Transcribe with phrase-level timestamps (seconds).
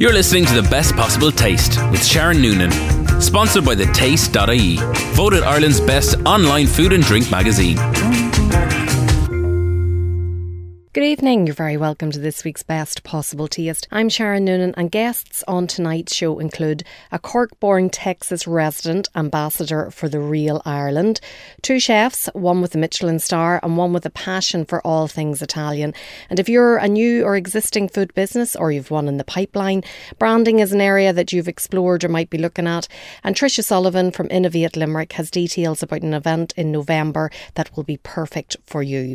[0.00, 2.70] You're listening to The Best Possible Taste with Sharon Noonan.
[3.20, 4.76] Sponsored by the Taste.ie,
[5.16, 7.76] voted Ireland's best online food and drink magazine.
[10.98, 11.46] Good evening.
[11.46, 13.86] You're very welcome to this week's Best Possible Taste.
[13.92, 16.82] I'm Sharon Noonan, and guests on tonight's show include
[17.12, 21.20] a Cork born Texas resident ambassador for the real Ireland,
[21.62, 25.40] two chefs, one with a Michelin star and one with a passion for all things
[25.40, 25.94] Italian.
[26.30, 29.84] And if you're a new or existing food business or you've one in the pipeline,
[30.18, 32.88] branding is an area that you've explored or might be looking at.
[33.22, 37.84] And Tricia Sullivan from Innovate Limerick has details about an event in November that will
[37.84, 39.14] be perfect for you.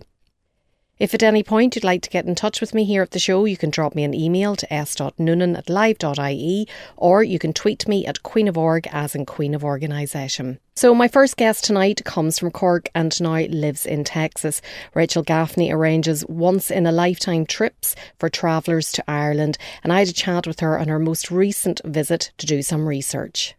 [1.00, 3.20] If at any point you'd like to get in touch with me here at the
[3.20, 7.88] show, you can drop me an email to s.noonan at live.ie or you can tweet
[7.88, 10.60] me at Queen of Org as in Queen of Organisation.
[10.76, 14.62] So, my first guest tonight comes from Cork and now lives in Texas.
[14.94, 20.10] Rachel Gaffney arranges once in a lifetime trips for travellers to Ireland, and I had
[20.10, 23.56] a chat with her on her most recent visit to do some research.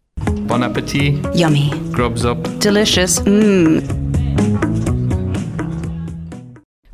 [0.47, 1.15] Bon appetit.
[1.35, 1.71] Yummy.
[1.91, 2.43] Grubs up.
[2.61, 3.19] Delicious.
[3.21, 4.24] Mmm.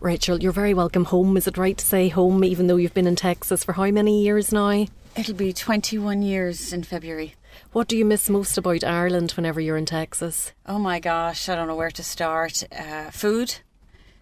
[0.01, 1.37] Rachel, you're very welcome home.
[1.37, 4.23] Is it right to say home, even though you've been in Texas for how many
[4.23, 4.87] years now?
[5.15, 7.35] It'll be 21 years in February.
[7.73, 10.53] What do you miss most about Ireland whenever you're in Texas?
[10.65, 12.63] Oh my gosh, I don't know where to start.
[12.73, 13.57] Uh, food,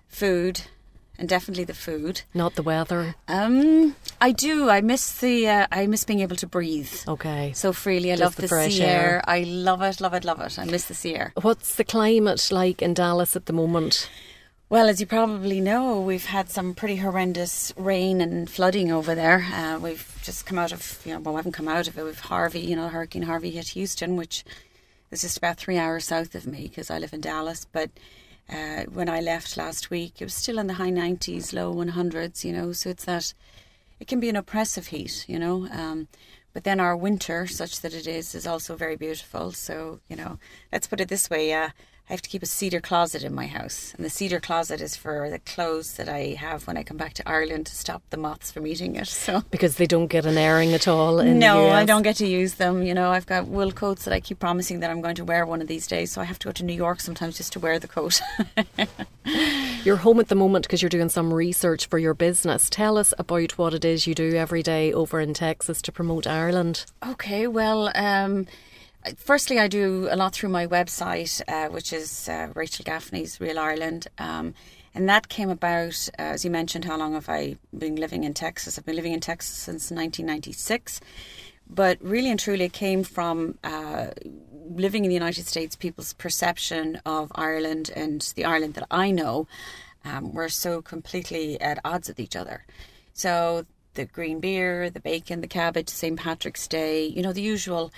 [0.08, 0.62] food,
[1.16, 2.22] and definitely the food.
[2.34, 3.14] Not the weather.
[3.28, 4.68] Um, I do.
[4.70, 5.46] I miss the.
[5.48, 6.92] Uh, I miss being able to breathe.
[7.06, 7.52] Okay.
[7.54, 8.10] So freely.
[8.10, 9.00] I Just love the the, fresh sea air.
[9.16, 9.22] air.
[9.26, 10.00] I love it.
[10.00, 10.24] Love it.
[10.24, 10.58] Love it.
[10.58, 11.32] I miss the sea air.
[11.40, 14.08] What's the climate like in Dallas at the moment?
[14.70, 19.46] Well, as you probably know, we've had some pretty horrendous rain and flooding over there.
[19.50, 22.04] Uh, we've just come out of, you know, well, we haven't come out of it.
[22.04, 24.44] We've Harvey, you know, Hurricane Harvey hit Houston, which
[25.10, 27.64] is just about three hours south of me because I live in Dallas.
[27.64, 27.88] But
[28.50, 32.44] uh, when I left last week, it was still in the high 90s, low 100s,
[32.44, 33.32] you know, so it's that
[33.98, 35.66] it can be an oppressive heat, you know.
[35.72, 36.08] Um,
[36.52, 39.50] but then our winter, such that it is, is also very beautiful.
[39.52, 40.38] So, you know,
[40.70, 41.54] let's put it this way.
[41.54, 41.70] Uh,
[42.08, 43.92] I have to keep a cedar closet in my house.
[43.94, 47.12] And the cedar closet is for the clothes that I have when I come back
[47.14, 49.08] to Ireland to stop the moths from eating it.
[49.08, 51.68] So, Because they don't get an airing at all in no.
[51.68, 52.82] I don't get to use them.
[52.82, 55.44] You know, I've got wool coats that I keep promising that I'm going to wear
[55.44, 56.10] one of these days.
[56.12, 58.22] So I have to go to New York sometimes just to wear the coat.
[59.84, 62.70] You're home at the moment because you're doing some research for your business.
[62.70, 66.26] Tell us about what it is you do every day over in Texas to promote
[66.26, 66.86] Ireland.
[67.06, 68.46] Okay, well, um,
[69.16, 73.58] firstly, I do a lot through my website, uh, which is uh, Rachel Gaffney's Real
[73.58, 74.08] Ireland.
[74.18, 74.54] Um,
[74.94, 78.34] and that came about, uh, as you mentioned, how long have I been living in
[78.34, 78.78] Texas?
[78.78, 81.00] I've been living in Texas since 1996.
[81.70, 84.08] But really and truly, it came from uh,
[84.70, 89.46] living in the United States, people's perception of Ireland and the Ireland that I know
[90.04, 92.64] um, were so completely at odds with each other.
[93.12, 96.18] So the green beer, the bacon, the cabbage, St.
[96.18, 97.92] Patrick's Day, you know, the usual.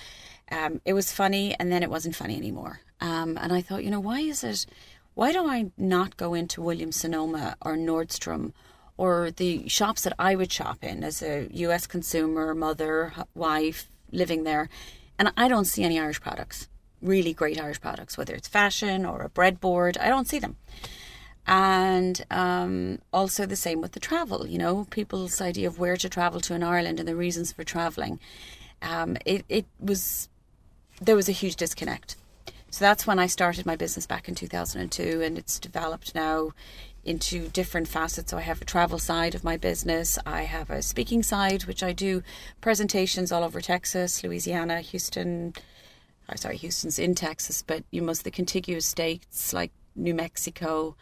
[0.50, 2.80] Um, it was funny and then it wasn't funny anymore.
[3.00, 4.66] Um, and I thought, you know, why is it,
[5.14, 8.52] why do I not go into Williams Sonoma or Nordstrom
[8.96, 14.44] or the shops that I would shop in as a US consumer, mother, wife, living
[14.44, 14.68] there,
[15.18, 16.68] and I don't see any Irish products,
[17.02, 20.56] really great Irish products, whether it's fashion or a breadboard, I don't see them.
[21.46, 26.08] And um, also the same with the travel you know people's idea of where to
[26.08, 28.18] travel to in ireland and the reasons for traveling.
[28.82, 30.29] Um, it, it was
[31.00, 32.16] there was a huge disconnect.
[32.72, 36.52] So that's when i started my business back in 2002 and it's developed now
[37.04, 38.30] into different facets.
[38.30, 40.18] So i have a travel side of my business.
[40.24, 42.22] I have a speaking side which i do
[42.60, 45.54] presentations all over texas louisiana houston
[46.30, 50.96] or sorry, Houston's in Texas, but you must the contiguous states like New Mexico,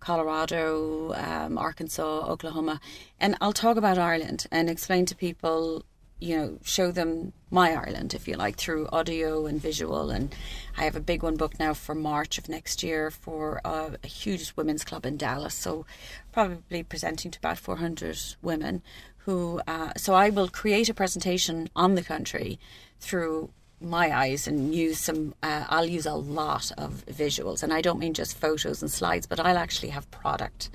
[0.00, 2.80] Colorado, um, Arkansas, Oklahoma,
[3.18, 5.84] and I'll talk about Ireland and explain to people,
[6.20, 10.10] you know, show them my Ireland, if you like, through audio and visual.
[10.10, 10.34] And
[10.76, 14.06] I have a big one booked now for March of next year for uh, a
[14.06, 15.54] huge women's club in Dallas.
[15.54, 15.86] So
[16.32, 18.82] probably presenting to about 400 women
[19.18, 19.60] who.
[19.66, 22.58] Uh, so I will create a presentation on the country
[23.00, 23.50] through
[23.80, 27.98] my eyes and use some uh, I'll use a lot of visuals and I don't
[27.98, 30.70] mean just photos and slides but I'll actually have product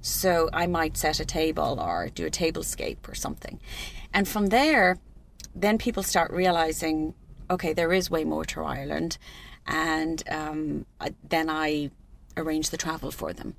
[0.00, 3.60] so I might set a table or do a tablescape or something
[4.14, 4.98] and from there
[5.54, 7.14] then people start realizing
[7.50, 9.18] okay there is way more to Ireland
[9.66, 10.86] and um,
[11.28, 11.90] then I
[12.36, 13.54] arrange the travel for them.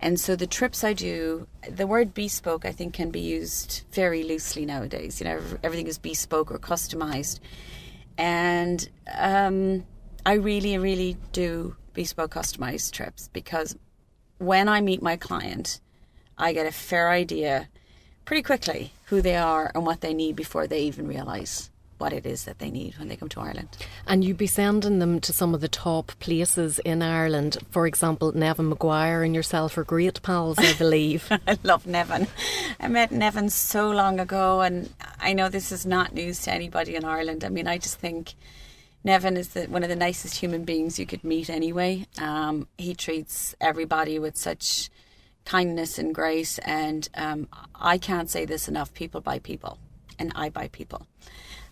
[0.00, 4.22] And so the trips I do, the word bespoke I think can be used very
[4.22, 5.20] loosely nowadays.
[5.20, 7.40] You know, everything is bespoke or customized.
[8.16, 9.84] And um,
[10.26, 13.76] I really, really do bespoke customized trips because
[14.38, 15.80] when I meet my client,
[16.36, 17.68] I get a fair idea
[18.28, 22.26] pretty quickly who they are and what they need before they even realise what it
[22.26, 23.70] is that they need when they come to Ireland.
[24.06, 27.56] And you'd be sending them to some of the top places in Ireland.
[27.70, 31.26] For example, Neven Maguire and yourself are great pals, I believe.
[31.48, 32.28] I love Neven.
[32.78, 36.96] I met Neven so long ago, and I know this is not news to anybody
[36.96, 37.44] in Ireland.
[37.44, 38.34] I mean, I just think
[39.06, 42.06] Neven is the, one of the nicest human beings you could meet anyway.
[42.20, 44.90] Um, he treats everybody with such
[45.48, 49.78] kindness and grace, and um, I can't say this enough people buy people,
[50.18, 51.06] and I buy people.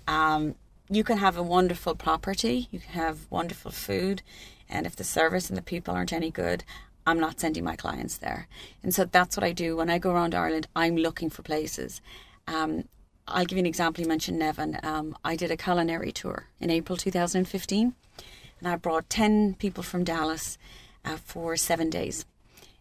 [0.08, 0.54] Um,
[0.88, 4.22] you can have a wonderful property, you can have wonderful food,
[4.66, 6.64] and if the service and the people aren't any good,
[7.06, 8.48] I'm not sending my clients there.
[8.82, 10.68] And so that's what I do when I go around Ireland.
[10.74, 12.00] I'm looking for places.
[12.48, 12.88] Um,
[13.28, 14.00] I'll give you an example.
[14.02, 14.82] You mentioned Neven.
[14.82, 17.94] Um, I did a culinary tour in April 2015,
[18.58, 20.56] and I brought 10 people from Dallas
[21.04, 22.24] uh, for seven days.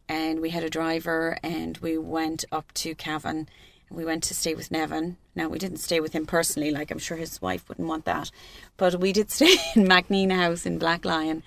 [0.07, 3.47] And we had a driver, and we went up to Cavan
[3.89, 5.15] and we went to stay with Neven.
[5.35, 8.31] Now, we didn't stay with him personally, like I'm sure his wife wouldn't want that.
[8.77, 11.43] But we did stay in MacNean House in Blacklion.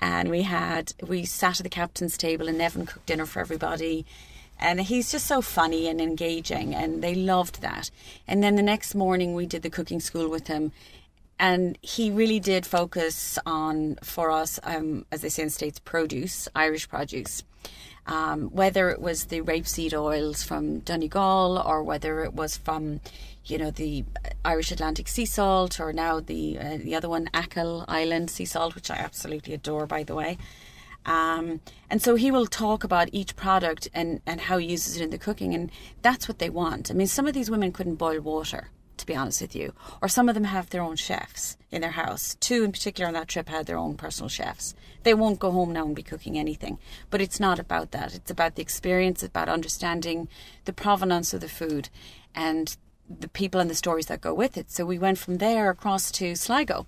[0.00, 4.04] And we had, we sat at the captain's table and Neven cooked dinner for everybody.
[4.58, 7.90] And he's just so funny and engaging, and they loved that.
[8.28, 10.70] And then the next morning, we did the cooking school with him.
[11.38, 15.80] And he really did focus on, for us, um, as they say in the States,
[15.80, 17.42] produce, Irish produce
[18.06, 23.00] um, whether it was the rapeseed oils from Donegal or whether it was from,
[23.44, 24.04] you know, the
[24.44, 28.74] Irish Atlantic sea salt or now the uh, the other one, Achill Island sea salt,
[28.74, 30.38] which I absolutely adore, by the way.
[31.04, 31.60] Um,
[31.90, 35.10] and so he will talk about each product and, and how he uses it in
[35.10, 35.70] the cooking, and
[36.00, 36.90] that's what they want.
[36.90, 39.72] I mean, some of these women couldn't boil water to be honest with you.
[40.00, 42.36] Or some of them have their own chefs in their house.
[42.40, 44.74] Two in particular on that trip had their own personal chefs.
[45.02, 46.78] They won't go home now and be cooking anything.
[47.10, 48.14] But it's not about that.
[48.14, 50.28] It's about the experience, about understanding
[50.64, 51.88] the provenance of the food
[52.34, 52.76] and
[53.20, 54.70] the people and the stories that go with it.
[54.70, 56.86] So we went from there across to Sligo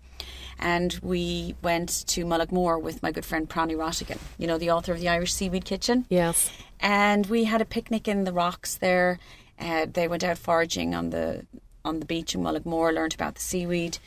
[0.59, 4.93] and we went to Mullaghmore with my good friend Prannie Rhatigan, you know, the author
[4.93, 6.07] of the Irish Seaweed Kitchen.
[6.09, 6.51] Yes.
[6.81, 9.19] And we had a picnic in the rocks there.
[9.59, 11.47] Uh, they went out foraging on the
[11.85, 13.99] on the beach in Mullaghmore, learned about the seaweed.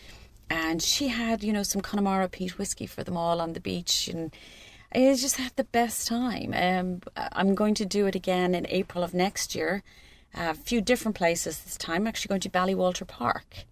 [0.50, 4.08] And she had, you know, some Connemara peat whiskey for them all on the beach.
[4.08, 4.34] And
[4.94, 6.54] I just had the best time.
[6.56, 7.02] Um,
[7.34, 9.84] I'm going to do it again in April of next year.
[10.34, 12.02] A few different places this time.
[12.02, 13.66] I'm actually going to Ballywalter Park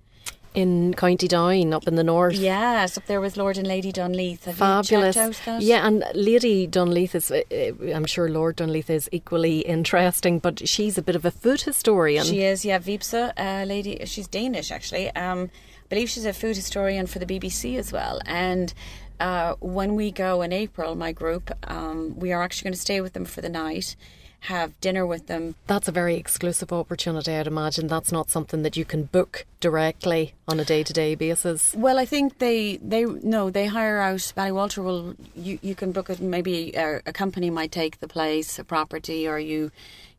[0.56, 2.36] in County Down up in the north.
[2.36, 4.44] Yes, up there with Lord and Lady Dunleith.
[4.46, 5.42] Have Fabulous.
[5.60, 10.68] Yeah, and Lady Dunleith is, uh, uh, I'm sure Lord Dunleith is equally interesting, but
[10.68, 12.26] she's a bit of a food historian.
[12.26, 15.10] She is, yeah, Vipsa, uh, lady, she's Danish actually.
[15.16, 18.20] Um, I believe she's a food historian for the BBC as well.
[18.26, 18.74] And
[19.20, 23.02] uh, when we go in April, my group, um, we are actually going to stay
[23.02, 23.96] with them for the night
[24.46, 25.56] have dinner with them.
[25.68, 27.88] That's a very exclusive opportunity, I'd imagine.
[27.88, 31.74] That's not something that you can book directly on a day to day basis.
[31.76, 36.10] Well, I think they, they no, they hire out, Ballywalter will, you, you can book
[36.10, 39.72] it, maybe a, a company might take the place, a property, or you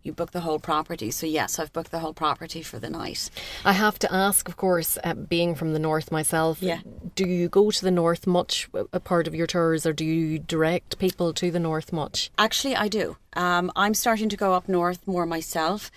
[0.07, 1.11] you book the whole property.
[1.11, 3.29] So yes, I've booked the whole property for the night.
[3.65, 6.81] I have to ask, of course, uh, being from the north myself, yeah.
[7.15, 10.39] do you go to the north much, a part of your tours, or do you
[10.39, 12.31] direct people to the north much?
[12.39, 13.17] Actually, I do.
[13.35, 15.91] Um, I'm starting to go up north more myself,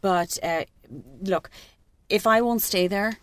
[0.00, 0.64] but uh,
[1.20, 1.50] look,
[2.08, 3.18] if I won't stay there,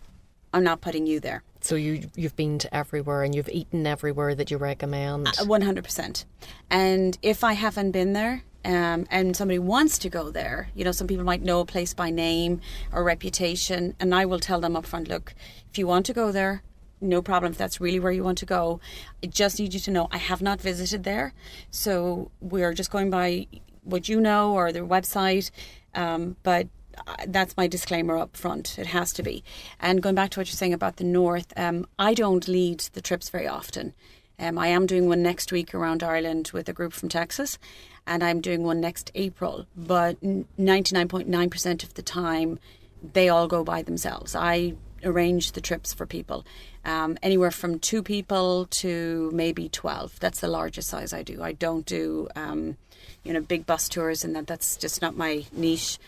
[0.52, 1.42] I'm not putting you there.
[1.60, 5.28] So you you've been to everywhere and you've eaten everywhere that you recommend.
[5.28, 6.26] Uh, one hundred percent.
[6.70, 10.92] And if I haven't been there, um, and somebody wants to go there, you know,
[10.92, 12.60] some people might know a place by name
[12.92, 15.34] or reputation, and I will tell them up front, look,
[15.70, 16.62] if you want to go there,
[17.00, 18.80] no problem if that's really where you want to go.
[19.22, 21.34] I just need you to know I have not visited there,
[21.70, 23.46] so we're just going by
[23.82, 25.50] what you know or their website,
[25.94, 26.68] um, but
[27.06, 28.78] uh, that's my disclaimer up front.
[28.78, 29.44] It has to be.
[29.80, 33.02] And going back to what you're saying about the north, um, I don't lead the
[33.02, 33.94] trips very often.
[34.38, 37.58] Um, I am doing one next week around Ireland with a group from Texas,
[38.06, 39.66] and I'm doing one next April.
[39.76, 42.58] But 99.9% of the time,
[43.12, 44.34] they all go by themselves.
[44.34, 44.74] I
[45.04, 46.44] arrange the trips for people,
[46.84, 50.18] um, anywhere from two people to maybe 12.
[50.18, 51.42] That's the largest size I do.
[51.42, 52.76] I don't do, um,
[53.22, 55.98] you know, big bus tours, and that that's just not my niche.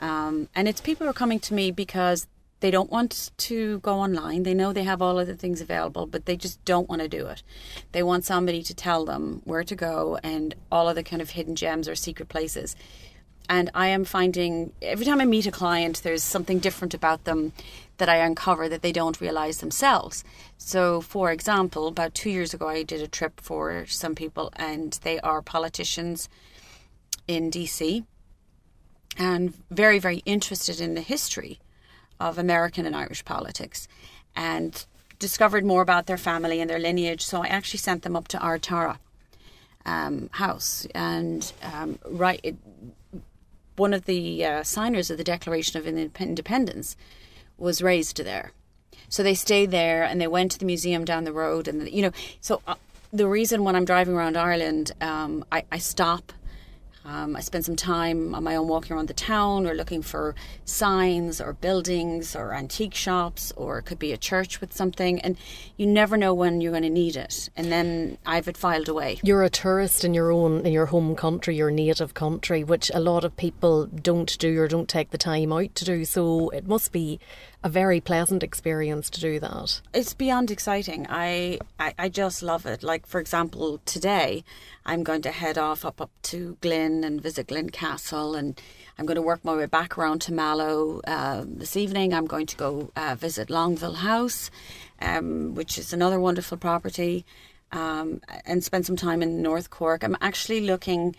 [0.00, 2.26] Um, and it's people who are coming to me because
[2.60, 4.42] they don't want to go online.
[4.42, 7.08] They know they have all of the things available, but they just don't want to
[7.08, 7.42] do it.
[7.92, 11.30] They want somebody to tell them where to go and all of the kind of
[11.30, 12.74] hidden gems or secret places.
[13.48, 17.52] And I am finding every time I meet a client, there's something different about them
[17.98, 20.24] that I uncover that they don't realize themselves.
[20.58, 24.98] So, for example, about two years ago, I did a trip for some people, and
[25.02, 26.28] they are politicians
[27.28, 28.04] in DC
[29.16, 31.60] and very, very interested in the history
[32.20, 33.88] of American and Irish politics
[34.34, 34.84] and
[35.18, 37.22] discovered more about their family and their lineage.
[37.24, 38.98] So I actually sent them up to Ardtara
[39.84, 42.40] um, House and um, right.
[42.42, 42.56] It,
[43.76, 46.96] one of the uh, signers of the Declaration of Independence
[47.58, 48.52] was raised there.
[49.08, 51.68] So they stayed there and they went to the museum down the road.
[51.68, 52.74] And, you know, so uh,
[53.12, 56.32] the reason when I'm driving around Ireland, um, I, I stop
[57.06, 60.34] um, I spend some time on my own walking around the town or looking for
[60.64, 65.36] signs or buildings or antique shops or it could be a church with something and
[65.76, 69.20] you never know when you're going to need it and then I've it filed away.
[69.22, 73.00] You're a tourist in your own in your home country, your native country, which a
[73.00, 76.04] lot of people don't do or don't take the time out to do.
[76.04, 77.20] So it must be
[77.66, 79.80] a very pleasant experience to do that.
[79.92, 81.04] It's beyond exciting.
[81.10, 82.84] I, I, I just love it.
[82.84, 84.44] Like for example, today
[84.84, 88.60] I'm going to head off up up to Glin and visit Glin Castle, and
[88.96, 92.14] I'm going to work my way back around to Mallow uh, this evening.
[92.14, 94.48] I'm going to go uh, visit Longueville House,
[95.02, 97.26] um, which is another wonderful property.
[97.72, 100.04] Um, and spend some time in North Cork.
[100.04, 101.16] I'm actually looking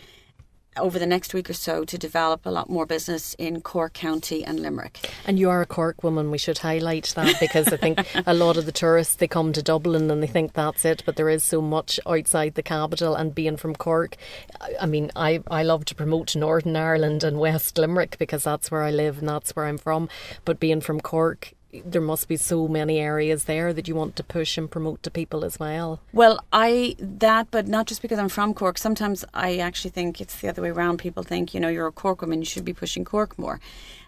[0.80, 4.44] over the next week or so to develop a lot more business in Cork County
[4.44, 5.12] and Limerick.
[5.26, 6.32] And you are a Cork woman.
[6.32, 9.62] We should highlight that because I think a lot of the tourists they come to
[9.62, 13.16] Dublin and they think that's it, but there is so much outside the capital.
[13.16, 14.16] And being from Cork,
[14.80, 18.84] I mean, I I love to promote Northern Ireland and West Limerick because that's where
[18.84, 20.10] I live and that's where I'm from.
[20.46, 24.24] But being from Cork, there must be so many areas there that you want to
[24.24, 26.00] push and promote to people as well.
[26.14, 28.78] Well, I that, but not just because I'm from Cork.
[28.78, 30.98] Sometimes I actually think it's the other way around.
[30.98, 33.60] People think, you know, you're a Cork woman, you should be pushing Cork more.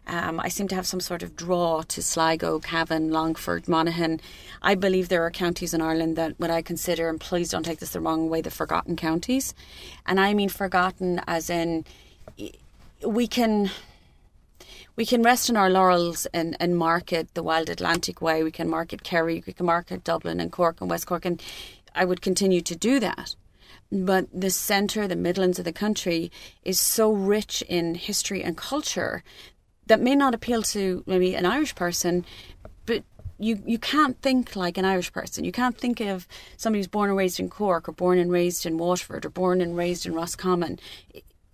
[0.08, 4.20] Um, I seem to have some sort of draw to Sligo, Cavan, Longford, Monaghan.
[4.62, 7.80] I believe there are counties in Ireland that what I consider, and please don't take
[7.80, 9.54] this the wrong way, the forgotten counties.
[10.08, 11.86] And I mean forgotten as in
[13.06, 13.70] we can
[15.00, 18.44] we can rest on our laurels and, and market the Wild Atlantic Way.
[18.44, 21.42] We can market Kerry, we can market Dublin and Cork and West Cork, and
[21.96, 23.34] I would continue to do that.
[23.90, 26.34] But the centre, the Midlands of the country,
[26.66, 29.24] is so rich in history and culture
[29.88, 32.26] that may not appeal to maybe an Irish person,
[32.86, 33.06] but
[33.38, 35.46] you, you can't think like an Irish person.
[35.46, 36.28] You can't think of
[36.58, 39.62] somebody who's born and raised in Cork or born and raised in Waterford or born
[39.62, 40.78] and raised in Roscommon.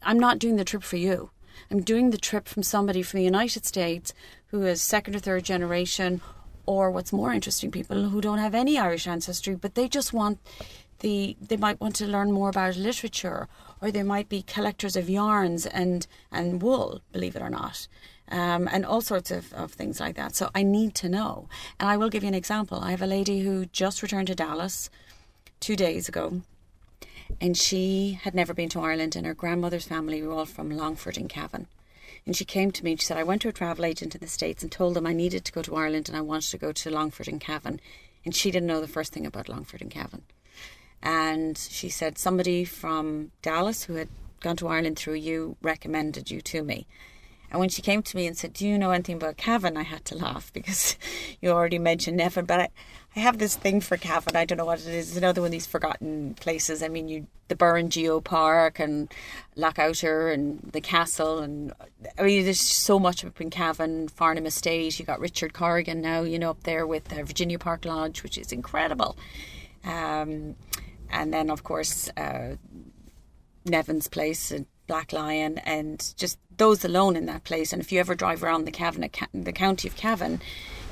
[0.01, 1.29] I'm not doing the trip for you.
[1.71, 4.13] I'm doing the trip from somebody from the United States
[4.47, 6.21] who is second or third generation,
[6.65, 10.39] or what's more interesting, people who don't have any Irish ancestry, but they just want
[10.99, 13.47] the they might want to learn more about literature,
[13.81, 17.87] or they might be collectors of yarns and and wool, believe it or not.
[18.27, 20.35] Um, and all sorts of, of things like that.
[20.35, 21.47] So I need to know.
[21.79, 22.79] And I will give you an example.
[22.79, 24.89] I have a lady who just returned to Dallas
[25.59, 26.41] two days ago
[27.41, 31.17] and she had never been to Ireland, and her grandmother's family were all from Longford
[31.17, 31.67] and Cavan.
[32.25, 34.21] And she came to me and she said, I went to a travel agent in
[34.21, 36.57] the States and told them I needed to go to Ireland and I wanted to
[36.57, 37.79] go to Longford and Cavan.
[38.23, 40.23] And she didn't know the first thing about Longford and Cavan.
[41.03, 46.41] And she said, somebody from Dallas who had gone to Ireland through you recommended you
[46.41, 46.87] to me.
[47.51, 49.77] And when she came to me and said, Do you know anything about Cavan?
[49.77, 50.97] I had to laugh because
[51.41, 52.69] you already mentioned Neven, but I,
[53.15, 54.35] I have this thing for Cavan.
[54.35, 55.09] I don't know what it is.
[55.09, 56.83] It's another one of these forgotten places.
[56.83, 59.13] I mean, you the Burren Geo Park and
[59.55, 61.71] Lough Oughter and the castle, and
[62.17, 64.99] I mean, there's so much up in Cavan, Farnham Estate.
[64.99, 68.37] You got Richard Corrigan now, you know, up there with uh, Virginia Park Lodge, which
[68.37, 69.15] is incredible.
[69.85, 70.55] Um,
[71.09, 72.55] and then, of course, uh,
[73.63, 77.71] Neven's Place and Blacklion, and just those alone in that place.
[77.71, 80.41] And if you ever drive around the Cavan, the county of Cavan,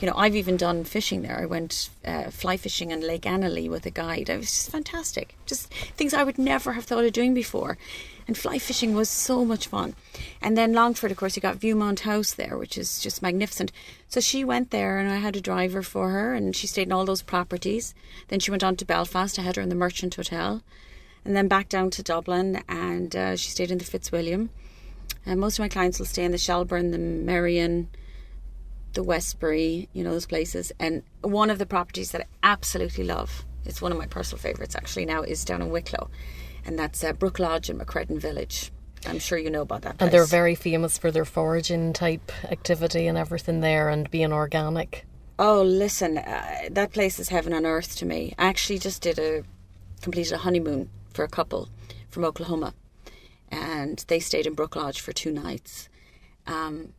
[0.04, 1.40] you know, I've even done fishing there.
[1.40, 4.28] I went uh, fly fishing in Lake Annally with a guide.
[4.28, 5.34] It was just fantastic.
[5.46, 7.78] Just things I would never have thought of doing before.
[8.28, 9.96] And fly fishing was so much fun.
[10.42, 13.72] And then Longford, of course, you got Viewmont House there, which is just magnificent.
[14.10, 16.92] So she went there and I had a driver for her and she stayed in
[16.92, 17.96] all those properties.
[18.28, 19.40] Then she went on to Belfast.
[19.40, 20.64] I had her in the Merchant Hotel.
[21.24, 24.50] And then back down to Dublin and uh, she stayed in the Fitzwilliam.
[25.26, 27.88] And most of my clients will stay in the Shelbourne, the Merrion,
[28.94, 30.72] the Westbury, you know, those places.
[30.80, 34.76] And one of the properties that I absolutely love, it's one of my personal favourites
[34.76, 36.10] actually now, is down in Wicklow.
[36.66, 38.72] And that's uh, Brook Lodge in Macreddin Village.
[39.06, 40.08] I'm sure you know about that place.
[40.08, 45.06] And they're very famous for their foraging type activity and everything there and being organic.
[45.38, 48.34] Oh, listen, uh, that place is heaven on earth to me.
[48.38, 49.44] I actually just did a,
[50.02, 51.70] completed a honeymoon for a couple
[52.10, 52.74] from Oklahoma.
[53.52, 55.90] And they stayed in Brook Lodge for two nights.
[56.48, 56.94] Um,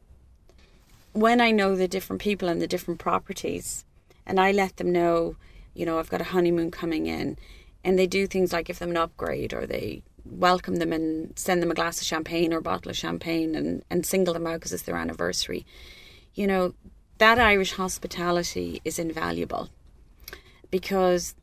[1.15, 3.85] when I know the different people and the different properties,
[4.27, 5.37] and I let them know,
[5.73, 7.39] you know, I've got a honeymoon coming in,
[7.83, 11.63] and they do things like give them an upgrade or they welcome them and send
[11.63, 14.55] them a glass of champagne or a bottle of champagne and, and single them out
[14.55, 15.65] because it's their anniversary.
[16.35, 16.75] You know,
[17.19, 19.69] that Irish hospitality is invaluable
[20.71, 21.35] because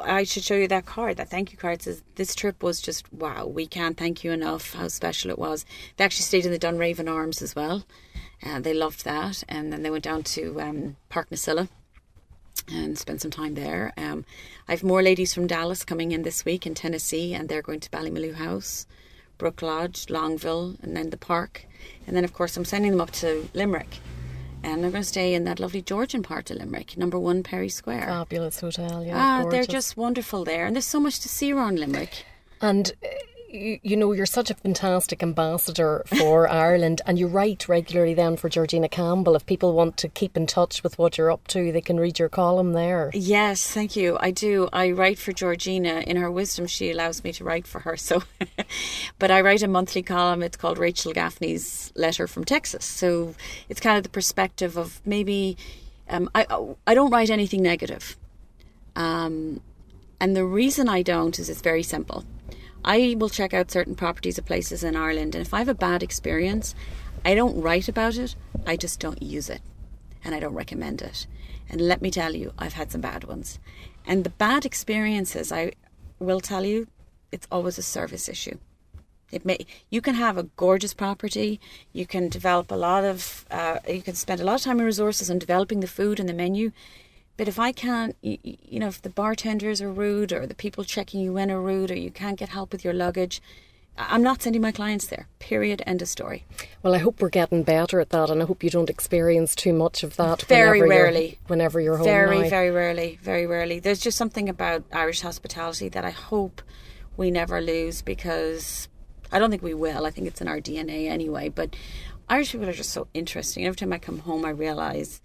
[0.00, 3.12] I should show you that card, that thank you card says this trip was just
[3.12, 5.64] wow, we can't thank you enough how special it was.
[5.96, 7.84] They actually stayed in the Dunraven Arms as well.
[8.44, 9.44] Uh, they loved that.
[9.48, 11.68] And then they went down to um, Parknasilla
[12.72, 13.92] and spend some time there.
[13.96, 14.24] Um,
[14.68, 17.80] I have more ladies from Dallas coming in this week in Tennessee, and they're going
[17.80, 18.86] to Ballymaloe House,
[19.38, 21.66] Brook Lodge, Longueville, and then the park.
[22.06, 23.98] And then, of course, I'm sending them up to Limerick.
[24.64, 27.68] And they're going to stay in that lovely Georgian part of Limerick, number one Pery
[27.68, 28.06] Square.
[28.06, 29.16] Fabulous hotel, yeah.
[29.16, 29.66] Ah, gorgeous.
[29.66, 32.24] they're just wonderful there, and there's so much to see around Limerick.
[32.60, 33.08] And uh,
[33.52, 38.36] you, you know, you're such a fantastic ambassador for Ireland, and you write regularly then
[38.36, 39.36] for Georgina Campbell.
[39.36, 42.18] If people want to keep in touch with what you're up to, they can read
[42.18, 43.10] your column there.
[43.14, 44.16] Yes, thank you.
[44.20, 44.68] I do.
[44.72, 46.00] I write for Georgina.
[46.06, 47.96] In her wisdom, she allows me to write for her.
[47.96, 48.22] So,
[49.18, 50.42] but I write a monthly column.
[50.42, 52.84] It's called Rachel Gaffney's Letter from Texas.
[52.84, 53.34] So
[53.68, 55.56] it's kind of the perspective of maybe
[56.08, 56.46] um, I
[56.86, 58.16] I don't write anything negative.
[58.94, 59.60] Um,
[60.20, 62.24] and the reason I don't is it's very simple.
[62.84, 65.74] I will check out certain properties of places in Ireland, and if I have a
[65.74, 66.74] bad experience,
[67.24, 68.34] I don't write about it,
[68.66, 69.60] I just don't use it,
[70.24, 71.26] and I don't recommend it.
[71.68, 73.60] And let me tell you, I've had some bad ones.
[74.06, 75.72] And the bad experiences, I
[76.18, 76.88] will tell you,
[77.30, 78.58] it's always a service issue.
[79.30, 81.58] It may you can have a gorgeous property,
[81.92, 84.86] you can develop a lot of, uh, you can spend a lot of time and
[84.86, 86.72] resources on developing the food and the menu,
[87.36, 90.84] but if I can't, you, you know, if the bartenders are rude or the people
[90.84, 93.40] checking you in are rude or you can't get help with your luggage,
[93.98, 95.28] I'm not sending my clients there.
[95.38, 95.82] Period.
[95.86, 96.44] End of story.
[96.82, 99.72] Well, I hope we're getting better at that, and I hope you don't experience too
[99.74, 100.42] much of that.
[100.42, 101.38] Very whenever you're- rarely.
[101.46, 102.06] whenever you're home.
[102.06, 102.48] Very, now.
[102.48, 103.18] very rarely.
[103.22, 103.80] Very rarely.
[103.80, 106.62] There's just something about Irish hospitality that I hope
[107.18, 108.88] we never lose because
[109.30, 110.06] I don't think we will.
[110.06, 111.50] I think it's in our DNA anyway.
[111.50, 111.76] But
[112.30, 113.66] Irish people are just so interesting.
[113.66, 115.20] Every time I come home, I realize,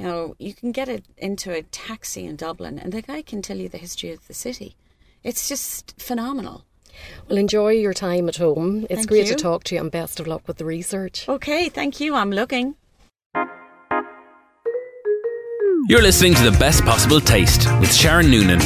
[0.00, 3.42] you know, you can get it into a taxi in Dublin, and the guy can
[3.42, 4.74] tell you the history of the city.
[5.22, 6.64] It's just phenomenal.
[7.28, 8.86] Well, enjoy your time at home.
[8.88, 9.34] It's Thank great you.
[9.34, 11.28] to talk to you, and best of luck with the research.
[11.28, 12.14] Okay, thank you.
[12.14, 12.76] I'm looking.
[15.90, 18.60] You're listening to the best possible taste with Sharon Noonan.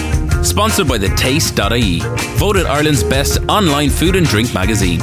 [0.44, 1.98] Sponsored by the Taste.ie,
[2.38, 5.00] voted Ireland's best online food and drink magazine.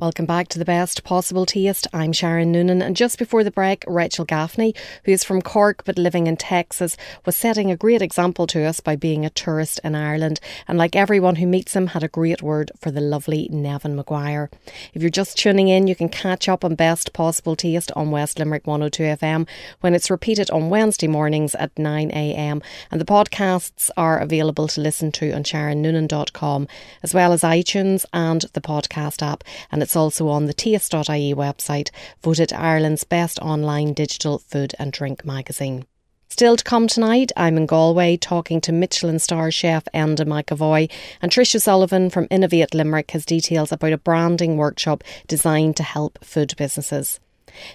[0.00, 1.88] Welcome back to the best possible taste.
[1.92, 4.72] I'm Sharon Noonan, and just before the break, Rachel Gaffney,
[5.04, 8.78] who is from Cork but living in Texas, was setting a great example to us
[8.78, 10.38] by being a tourist in Ireland.
[10.68, 14.50] And like everyone who meets him, had a great word for the lovely Neven Maguire.
[14.94, 18.38] If you're just tuning in, you can catch up on best possible taste on West
[18.38, 19.48] Limerick 102 FM
[19.80, 22.62] when it's repeated on Wednesday mornings at 9 a.m.
[22.92, 26.68] And the podcasts are available to listen to on SharonNoonan.com
[27.02, 29.42] as well as iTunes and the podcast app.
[29.72, 31.88] And it's also on the taste.ie website,
[32.22, 35.86] voted Ireland's best online digital food and drink magazine.
[36.28, 40.90] Still to come tonight, I'm in Galway talking to Michelin star chef Enda McEvoy
[41.22, 46.22] and Tricia Sullivan from Innovate Limerick has details about a branding workshop designed to help
[46.22, 47.18] food businesses.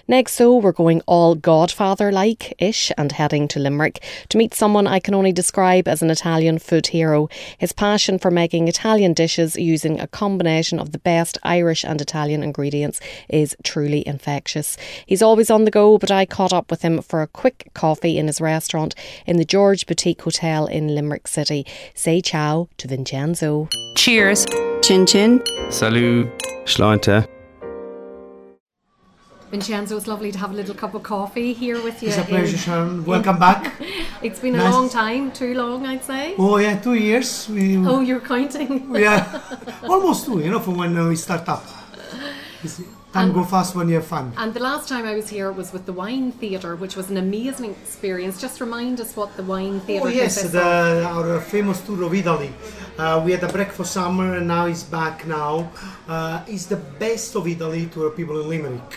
[0.08, 4.86] Next, so we're going all Godfather like ish and heading to Limerick to meet someone
[4.86, 7.28] I can only describe as an Italian food hero.
[7.58, 12.42] His passion for making Italian dishes using a combination of the best Irish and Italian
[12.42, 14.76] ingredients is truly infectious.
[15.06, 18.18] He's always on the go, but I caught up with him for a quick coffee
[18.18, 18.94] in his restaurant
[19.26, 21.66] in the George Boutique Hotel in Limerick City.
[21.94, 23.68] Say ciao to Vincenzo.
[23.96, 24.46] Cheers.
[24.82, 25.42] Chin chin.
[25.70, 26.28] Salut.
[26.66, 27.33] Sláinte.
[29.54, 32.08] Vincenzo, it's lovely to have a little cup of coffee here with you.
[32.08, 33.04] It's a pleasure, Sharon.
[33.04, 33.62] Welcome back.
[34.26, 34.72] It's been Nice.
[34.72, 36.34] a long time, too long, I'd say.
[36.38, 37.48] Oh yeah, two years.
[37.48, 38.72] We Oh, you're counting.
[39.06, 39.20] yeah,
[39.92, 40.40] almost two.
[40.40, 41.64] You know, from when uh, we start up.
[42.64, 44.32] It's- Time go fast when you have fun.
[44.36, 47.16] And the last time I was here was with the Wine Theatre, which was an
[47.16, 48.40] amazing experience.
[48.40, 52.50] Just remind us what the Wine Theatre Oh yes, the, our famous tour of Italy.
[52.98, 55.24] Uh, we had a break for summer, and now it's back.
[55.28, 55.70] Now
[56.08, 58.90] uh, it's the best of Italy to our people in Limerick.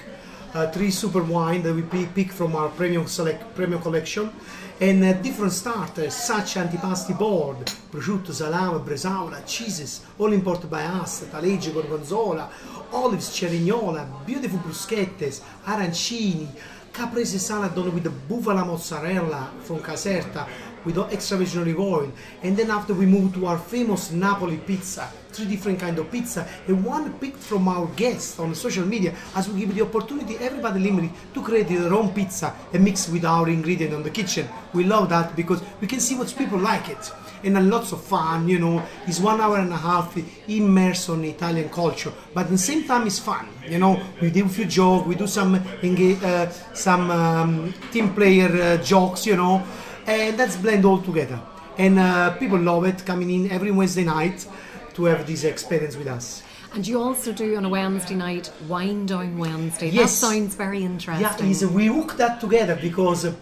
[0.54, 1.82] Uh, three super wine that we
[2.16, 4.32] pick, from our premium select premium collection,
[4.80, 7.58] and uh, different starters such antipasti board,
[7.92, 12.50] prosciutto, salame, bresaola, cheeses, all imported by us, taleggio, gorgonzola,
[12.94, 16.48] olives, cerignola, beautiful bruschettes, arancini,
[16.94, 20.48] caprese salad with the bufala mozzarella from Caserta,
[20.88, 22.12] with extra virgin olive oil.
[22.44, 26.48] And then after we move to our famous Napoli pizza, three different kind of pizza,
[26.68, 30.80] and one picked from our guests on social media, as we give the opportunity everybody
[30.80, 34.48] Limerick to create their own pizza and mix with our ingredient on the kitchen.
[34.74, 37.12] We love that because we can see what people like it
[37.44, 38.84] and a lots of fun, you know.
[39.06, 43.06] It's one hour and a half immersed on Italian culture, but at the same time
[43.06, 44.02] it's fun, you know.
[44.22, 49.26] We do a few jokes, we do some uh, some um, team player uh, jokes,
[49.26, 49.64] you know,
[50.08, 51.40] and that's blend all together.
[51.78, 54.48] And uh, people love it coming in every Wednesday night
[54.96, 56.42] to have this experience with us.
[56.74, 59.90] And you also do on a Wednesday night wine down Wednesday.
[59.90, 60.20] Yes.
[60.20, 61.52] That sounds very interesting.
[61.52, 63.34] Yeah, we hook that together because uh,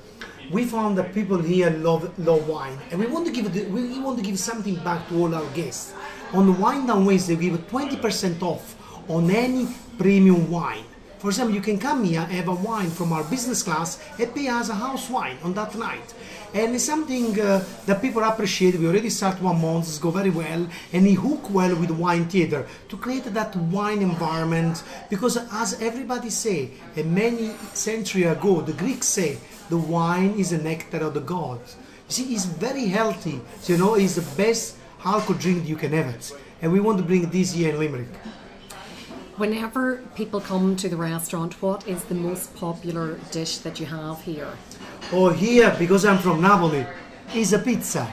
[0.52, 4.00] we found that people here love love wine, and we want to give the, we
[4.00, 5.94] want to give something back to all our guests.
[6.34, 8.76] On the Wine Down Wednesday, we give twenty percent off
[9.10, 10.84] on any premium wine.
[11.26, 14.32] For example, you can come here and have a wine from our business class and
[14.36, 16.14] pay us a house wine on that night.
[16.54, 18.76] And it's something uh, that people appreciate.
[18.76, 22.28] We already start one month, it's go very well, and it hook well with wine
[22.28, 24.84] theater to create that wine environment.
[25.10, 29.40] Because as everybody say, and many centuries ago, the Greeks say,
[29.72, 31.76] the wine is the nectar of the gods.
[32.08, 33.42] You see, it's very healthy.
[33.62, 36.34] So, you know, it's the best alcohol drink you can have.
[36.62, 38.10] And we want to bring this here in Limerick.
[39.38, 44.22] Whenever people come to the restaurant, what is the most popular dish that you have
[44.22, 44.48] here?
[45.12, 46.88] Oh, here, because I'm from Napoli,
[47.34, 48.08] is a pizza.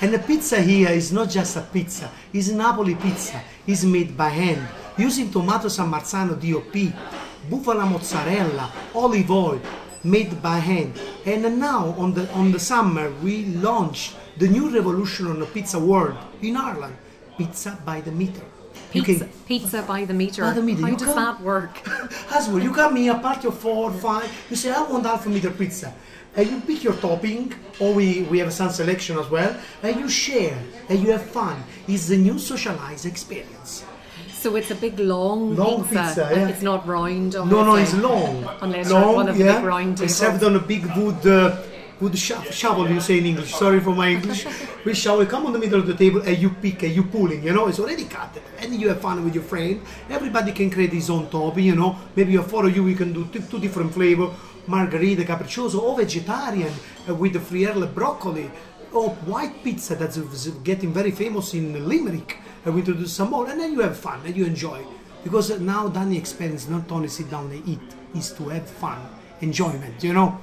[0.00, 3.42] And the pizza here is not just a pizza, it's Napoli pizza.
[3.66, 9.60] It's made by hand, using tomato San Marzano DOP, buffalo mozzarella, olive oil,
[10.04, 10.98] made by hand.
[11.26, 15.78] And now, on the, on the summer, we launched the new revolution on the pizza
[15.78, 16.96] world in Ireland,
[17.36, 18.46] pizza by the meter.
[18.92, 20.42] Pizza, can- pizza by the meter.
[20.42, 21.80] By the meter, How you does come- that work?
[22.32, 25.28] as well, you come here, party of four, five, you say, I want half a
[25.28, 25.92] meter pizza.
[26.34, 30.08] And you pick your topping, or we, we have some selection as well, and you
[30.08, 31.62] share, and you have fun.
[31.86, 33.84] It's the new socialized experience.
[34.32, 36.02] So it's a big long, Long pizza.
[36.04, 36.48] pizza, yeah.
[36.48, 37.34] It's not round.
[37.34, 38.48] No, no, it's long.
[38.60, 39.56] Unless long, one of the yeah.
[39.58, 41.56] big round It's served on a big wood, uh,
[42.00, 43.54] wood sho- shovel, you say in English.
[43.54, 44.46] Sorry for my English.
[44.84, 47.42] we shovel, come on the middle of the table, and you pick, and you pulling,
[47.42, 48.36] you know, it's already cut.
[48.58, 49.80] And you have fun with your friend.
[50.10, 51.96] Everybody can create his own topping, you know.
[52.16, 54.30] Maybe you four of you, we can do two, two different flavor,
[54.66, 56.72] margarita, capriccioso, or vegetarian
[57.08, 58.50] uh, with the friarle broccoli,
[58.92, 60.18] or white pizza that's
[60.64, 62.38] getting very famous in Limerick.
[62.64, 64.84] And we introduce some more, and then you have fun, and you enjoy.
[65.24, 67.80] Because now Danny experience not only sit down and eat,
[68.14, 68.98] is to have fun,
[69.40, 70.38] enjoyment, you know.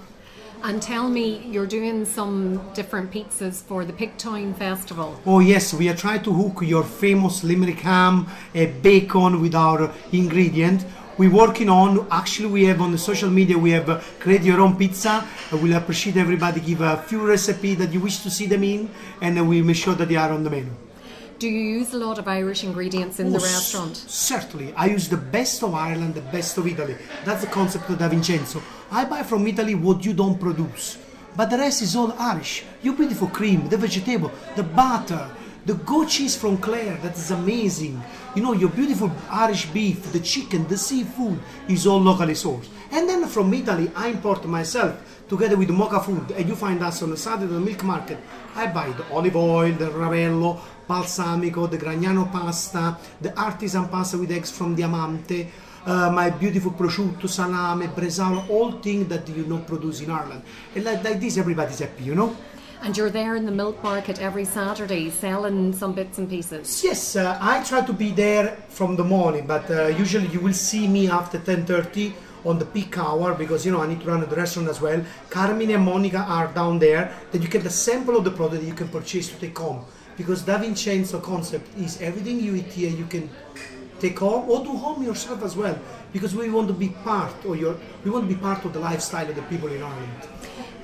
[0.62, 5.20] And tell me, you're doing some different pizzas for the Pigtown Festival.
[5.26, 9.90] Oh yes, we are trying to hook your famous Limerick ham, uh, bacon with our
[10.12, 10.86] ingredient.
[11.18, 12.06] We're working on.
[12.12, 13.58] Actually, we have on the social media.
[13.58, 15.26] We have uh, create your own pizza.
[15.52, 18.90] Uh, we'll appreciate everybody give a few recipe that you wish to see them in,
[19.22, 20.72] and uh, we make sure that they are on the menu.
[21.40, 23.96] Do you use a lot of Irish ingredients in oh, the Oh, s- restaurant?
[23.96, 24.74] Certainly.
[24.76, 26.98] I use the best of Ireland, the best of Italy.
[27.24, 28.62] That's the concept of Da Vincenzo.
[28.92, 30.98] I buy from Italy what you don't produce.
[31.38, 32.66] But the rest is all Irish.
[32.82, 35.30] Your beautiful cream, the vegetable, the butter,
[35.66, 38.02] the goat cheese from Clare, that is amazing.
[38.36, 42.68] You know, your beautiful Irish beef, the chicken, the seafood is all locally sourced.
[42.92, 45.00] And then from Italy, I import myself
[45.30, 48.18] together with Mocha Food, and you find us on the Saturday the milk market.
[48.56, 54.32] I buy the olive oil, the ravello, balsamico, the Gragnano pasta, the artisan pasta with
[54.32, 55.48] eggs from Diamante,
[55.86, 60.42] uh, my beautiful prosciutto, salame, bresaola, all things that you know produce in Ireland.
[60.76, 62.36] And like, like this, everybody's happy, you know.
[62.82, 66.82] And you're there in the milk market every Saturday selling some bits and pieces.
[66.84, 70.54] Yes, uh, I try to be there from the morning, but uh, usually you will
[70.54, 72.14] see me after 10:30
[72.46, 74.80] on the peak hour because you know I need to run at the restaurant as
[74.82, 75.04] well.
[75.30, 77.12] Carmine and Monica are down there.
[77.32, 79.86] That you get the sample of the product that you can purchase to take home.
[80.20, 83.30] Because Da Vincenzo concept is everything you eat here you can
[84.02, 85.80] take home or do home yourself as well.
[86.12, 88.80] Because we want to be part or your we want to be part of the
[88.80, 90.28] lifestyle of the people in Ireland.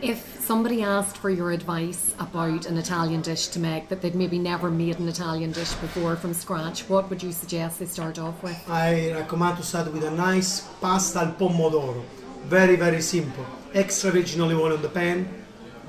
[0.01, 4.39] If somebody asked for your advice about an Italian dish to make that they'd maybe
[4.39, 8.41] never made an Italian dish before from scratch, what would you suggest they start off
[8.41, 8.57] with?
[8.69, 12.05] I recommend to start with a nice pasta al pomodoro.
[12.45, 13.45] Very, very simple.
[13.73, 15.27] Extra virgin olive oil on the pan,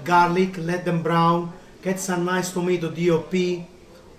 [0.05, 1.53] garlic, let them brown,
[1.87, 3.65] get some nice tomato DOP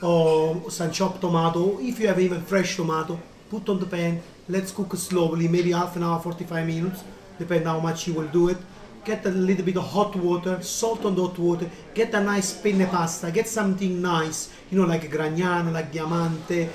[0.02, 1.78] or some chopped tomato.
[1.82, 5.98] If you have even fresh tomato, put on the pan, let's cook slowly, maybe half
[5.98, 7.04] an hour, 45 minutes,
[7.38, 8.58] depending how much you will do it.
[9.04, 12.88] Get a little bit of hot water, salt on hot water, get a nice penne
[12.88, 16.70] pasta, get something nice, you know, like Gragnano, like Diamante.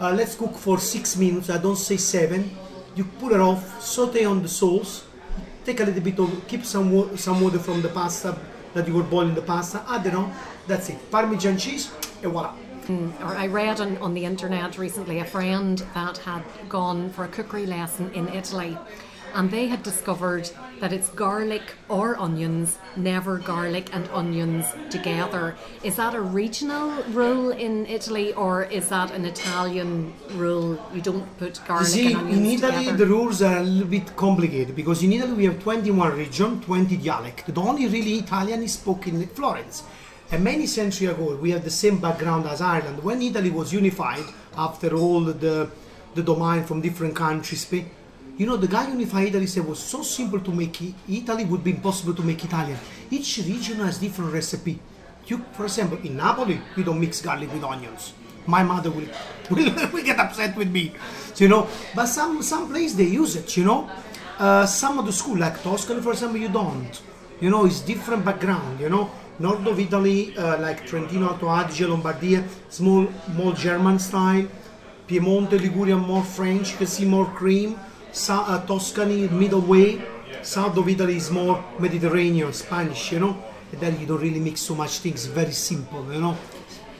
[0.00, 2.50] Uh, let's cook for six minutes, I don't say seven.
[2.96, 5.04] You pull it off, saute on the sauce,
[5.66, 8.34] take a little bit of, keep some, some water from the pasta
[8.74, 9.82] that you were boiling the pasta.
[10.04, 10.32] It on.
[10.66, 11.10] That's it.
[11.10, 12.54] Parmesan cheese, and voila.
[12.86, 17.24] Mm, or I read on, on the internet recently a friend that had gone for
[17.24, 18.76] a cookery lesson in Italy
[19.34, 20.50] and they had discovered
[20.80, 25.54] that it's garlic or onions, never garlic and onions together.
[25.82, 30.78] Is that a regional rule in Italy or is that an Italian rule?
[30.94, 32.96] You don't put garlic see, and onions in Italy together?
[32.96, 36.96] the rules are a little bit complicated because in Italy we have 21 region, 20
[36.96, 37.54] dialect.
[37.54, 39.82] The only really Italian is spoken in Florence.
[40.32, 43.02] And many centuries ago, we have the same background as Ireland.
[43.02, 44.24] When Italy was unified
[44.56, 45.68] after all the
[46.14, 47.64] the domain from different countries,
[48.40, 51.72] you know, the guy unified Italy said was so simple to make Italy would be
[51.72, 52.78] impossible to make Italian.
[53.10, 54.80] Each region has different recipe.
[55.26, 58.14] You, for example, in Napoli, you don't mix garlic with onions.
[58.46, 59.04] My mother will,
[59.50, 60.94] will, will get upset with me,
[61.36, 61.68] you know.
[61.94, 63.90] But some some place they use it, you know.
[64.38, 67.02] Uh, some of the school, like Tuscany, for example, you don't.
[67.42, 68.80] You know, it's different background.
[68.80, 74.48] You know, north of Italy, uh, like Trentino, Alto Adige, Lombardia, small, more German style.
[75.06, 76.72] Piemonte, Liguria, more French.
[76.72, 77.78] You can see more cream.
[78.12, 80.02] Uh, Tuscany, middle way.
[80.42, 83.12] South of Italy is more Mediterranean, Spanish.
[83.12, 85.26] You know, and then you don't really mix so much things.
[85.26, 86.12] Very simple.
[86.12, 86.36] You know.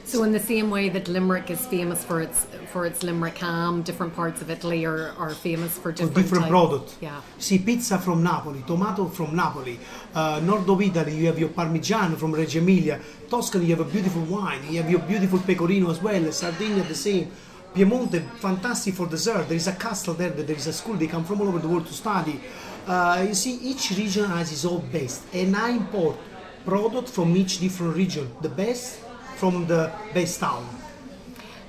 [0.04, 3.82] So in the same way that Limerick is famous for its for its Limerick ham,
[3.82, 6.96] different parts of Italy are, are famous for different, different type- product.
[7.00, 7.20] Yeah.
[7.38, 9.78] See, pizza from Napoli, tomato from Napoli.
[10.14, 13.00] Uh, North of Italy, you have your Parmigiano from Reggio Emilia.
[13.28, 14.62] Tuscany, you have a beautiful wine.
[14.68, 16.32] You have your beautiful pecorino as well.
[16.32, 17.30] Sardinia, the same.
[17.74, 19.46] Piemonte, fantastic for dessert.
[19.48, 20.30] There is a castle there.
[20.30, 20.94] There is a school.
[20.96, 22.40] They come from all over the world to study.
[22.86, 26.16] Uh, you see, each region has its own best, and I import
[26.64, 28.28] product from each different region.
[28.40, 28.98] The best
[29.36, 30.66] from the best town.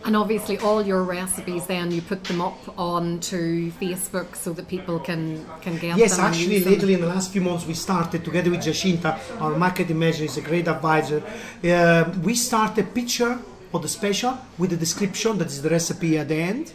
[0.04, 5.00] And obviously, all your recipes then you put them up onto Facebook so that people
[5.00, 6.26] can can get Yes, them.
[6.26, 10.00] and actually, lately in the last few months, we started together with Jacinta, our marketing
[10.00, 11.22] manager, is a great advisor.
[11.64, 13.38] Uh, we start a picture
[13.74, 16.74] of the special with the description that is the recipe at the end,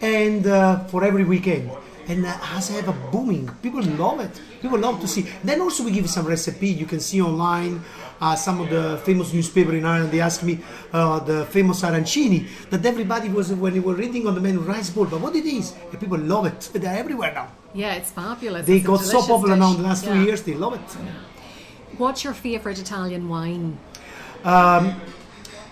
[0.00, 1.70] and uh, for every weekend.
[2.08, 3.48] And uh, has have a booming.
[3.62, 4.40] People love it.
[4.60, 5.26] People love to see.
[5.44, 6.68] Then also we give some recipe.
[6.68, 7.82] You can see online.
[8.20, 10.10] Uh, some of the famous newspaper in Ireland.
[10.10, 10.58] They asked me
[10.92, 14.90] uh, the famous arancini that everybody was when they were reading on the menu rice
[14.90, 15.06] bowl.
[15.06, 15.72] But what it is?
[15.90, 16.60] And people love it.
[16.74, 17.48] They're everywhere now.
[17.74, 18.66] Yeah, it's fabulous.
[18.66, 20.14] They It's got so popular now in the last Yeah.
[20.14, 20.42] two years.
[20.42, 20.90] They love it.
[21.96, 23.78] What's your favourite Italian wine?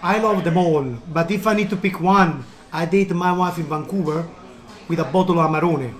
[0.03, 3.59] I love them all, but if I need to pick one, I date my wife
[3.59, 4.29] in Vancouver
[4.89, 5.93] with a bottle of Amarone,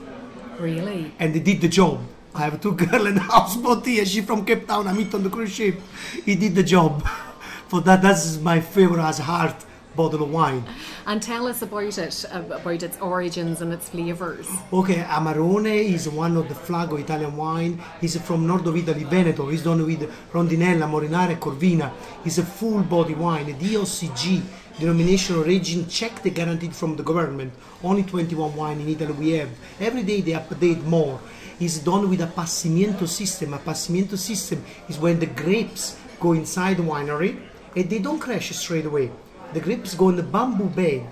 [0.59, 1.13] Really?
[1.19, 2.01] and they did the job.
[2.35, 4.05] I have two girls in the house, both here.
[4.05, 4.87] She from Cape Town.
[4.87, 5.81] I meet on the cruise ship.
[6.25, 7.03] He did the job.
[7.69, 9.57] For that, that's my favorite as heart
[9.99, 10.63] bottle of wine.
[11.07, 14.49] And tell us about it, about its origins and its flavours.
[14.73, 17.83] Okay, Amarone is one of the flag of Italian wine.
[18.01, 19.49] It's from north of Italy, Veneto.
[19.49, 21.91] It's done with Rondinella, Morinara, and Corvina.
[22.25, 23.53] It's a full body wine.
[23.59, 24.43] DOCG,
[24.79, 27.53] denomination origin checked and guaranteed from the government.
[27.83, 29.51] Only 21 wine in Italy we have.
[29.81, 31.21] Every day they update more.
[31.59, 33.53] It's done with a passimiento system.
[33.53, 37.41] A passimiento system is when the grapes go inside the winery
[37.75, 39.11] and they don't crash straight away.
[39.53, 41.09] The grapes go in the bamboo bed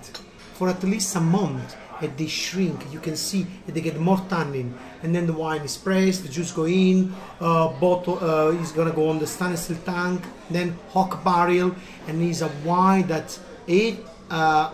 [0.53, 2.91] for at least a month and they shrink.
[2.91, 6.51] You can see they get more tannin, and then the wine is pressed, the juice
[6.51, 11.23] go in, uh, bottle uh, is gonna go on the stainless steel tank, then hock
[11.23, 11.75] barrel,
[12.07, 14.71] and it's a wine that it uh,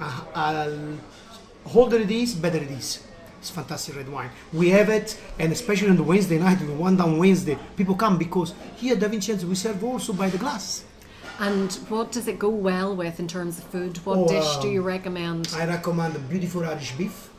[0.00, 0.70] uh, uh,
[1.74, 3.04] older it is, better it is.
[3.38, 4.30] It's fantastic red wine.
[4.52, 8.18] We have it, and especially on the Wednesday night, we one down Wednesday, people come
[8.18, 10.84] because here Da Vincenzo we serve also by the glass.
[11.40, 13.96] And what does it go well with in terms of food?
[14.04, 15.48] What Oh, dish do um, you recommend?
[15.56, 17.30] I recommend a beautiful Irish beef,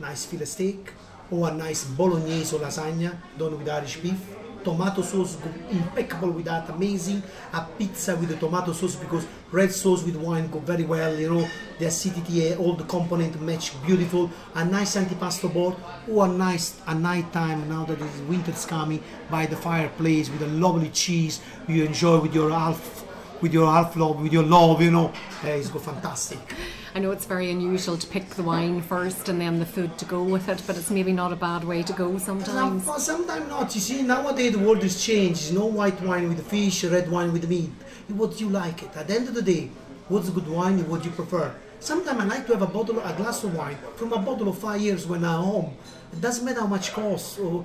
[0.00, 0.90] nice filet steak,
[1.30, 4.18] or a nice bolognese or lasagna done with Irish beef.
[4.64, 7.22] Tomato sauce, go impeccable with that, amazing.
[7.52, 11.16] A pizza with the tomato sauce because red sauce with wine go very well.
[11.16, 14.28] You know the acidity, eh, all the component match beautiful.
[14.56, 15.76] A nice antipasto board
[16.10, 20.42] or a nice a night time now that it's winter's coming by the fireplace with
[20.42, 23.05] a lovely cheese you enjoy with your half
[23.42, 24.82] with your half love with your love.
[24.82, 25.12] You know,
[25.44, 26.38] uh, it's go fantastic.
[26.94, 30.04] I know it's very unusual to pick the wine first and then the food to
[30.06, 32.86] go with it, but it's maybe not a bad way to go sometimes.
[32.86, 33.74] Well, sometimes not.
[33.74, 35.42] You see, nowadays the world has changed.
[35.42, 37.70] It's no white wine with fish, red wine with meat.
[38.08, 38.96] What you like it.
[38.96, 39.70] At the end of the day,
[40.08, 41.54] what's good wine and what do you prefer.
[41.80, 44.58] Sometimes I like to have a bottle, a glass of wine from a bottle of
[44.58, 45.76] five years when I'm home.
[46.12, 47.64] It doesn't matter how much costs, or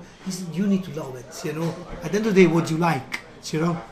[0.52, 1.44] you need to love it.
[1.44, 1.74] You know.
[2.02, 3.20] At the end of the day, what do you like.
[3.50, 3.82] You know.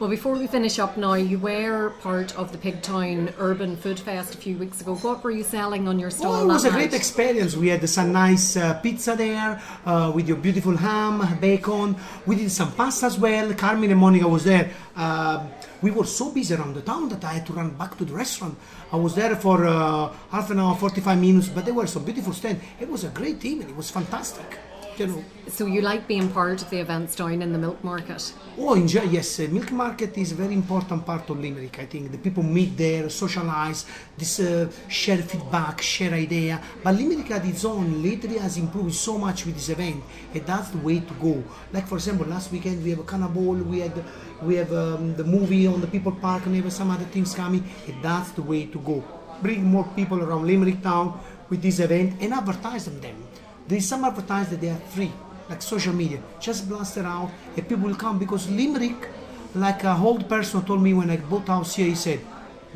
[0.00, 4.34] Well, before we finish up now, you were part of the Pigtown Urban Food Fest
[4.34, 4.94] a few weeks ago.
[4.94, 6.36] What were you selling on your stall?
[6.36, 6.94] Oh, it was a great night?
[6.94, 7.54] experience.
[7.54, 11.96] We had some nice uh, pizza there uh, with your beautiful ham, bacon.
[12.24, 13.52] We did some pasta as well.
[13.52, 14.70] Carmen and Monica was there.
[14.96, 15.46] Uh,
[15.82, 18.14] we were so busy around the town that I had to run back to the
[18.14, 18.56] restaurant.
[18.90, 22.32] I was there for uh, half an hour, 45 minutes, but there were some beautiful
[22.32, 22.64] stands.
[22.80, 23.68] It was a great evening.
[23.68, 24.60] It was fantastic.
[25.00, 25.24] You know.
[25.48, 28.34] So you like being part of the events down in the milk market?
[28.58, 29.40] Oh, enjoy, yes.
[29.40, 31.78] Uh, milk market is a very important part of Limerick.
[31.78, 33.86] I think the people meet there, socialize,
[34.18, 36.60] this uh, share feedback, share idea.
[36.84, 40.68] But Limerick at its own lately has improved so much with this event, and that's
[40.68, 41.42] the way to go.
[41.72, 44.04] Like for example, last weekend we have a cannibal, we had
[44.42, 47.34] we have um, the movie on the People Park, and we have some other things
[47.34, 49.02] coming, and that's the way to go.
[49.40, 53.29] Bring more people around Limerick town with this event and advertise them.
[53.70, 55.12] There is some advertise that they are free
[55.48, 56.20] like social media.
[56.40, 59.08] Just blast it out and people will come because Limerick,
[59.54, 62.18] like a old person told me when I bought house here, he said,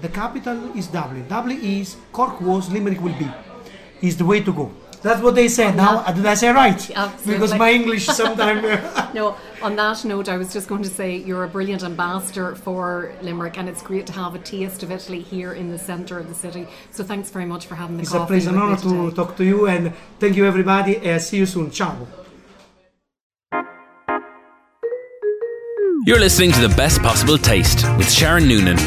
[0.01, 1.27] the capital is Dublin.
[1.27, 3.29] Dublin is, Cork was, Limerick will be.
[4.03, 4.71] Is the way to go.
[5.05, 5.77] That's what they said.
[5.77, 6.91] Now, uh, did I say right?
[6.97, 7.35] Absolutely.
[7.35, 8.65] Because my English sometimes.
[9.15, 13.15] No, on that note, I was just going to say you're a brilliant ambassador for
[13.23, 16.29] Limerick, and it's great to have a taste of Italy here in the centre of
[16.29, 16.67] the city.
[16.91, 18.33] So thanks very much for having the it's a coffee.
[18.33, 21.47] pleasure and with honor to talk to you and thank you everybody and see you
[21.47, 21.71] soon.
[21.71, 21.95] Ciao.
[26.07, 28.79] You're listening to the best possible taste with Sharon Noonan.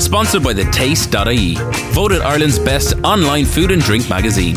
[0.00, 1.54] Sponsored by the Taste.ie,
[1.92, 4.56] voted Ireland's best online food and drink magazine.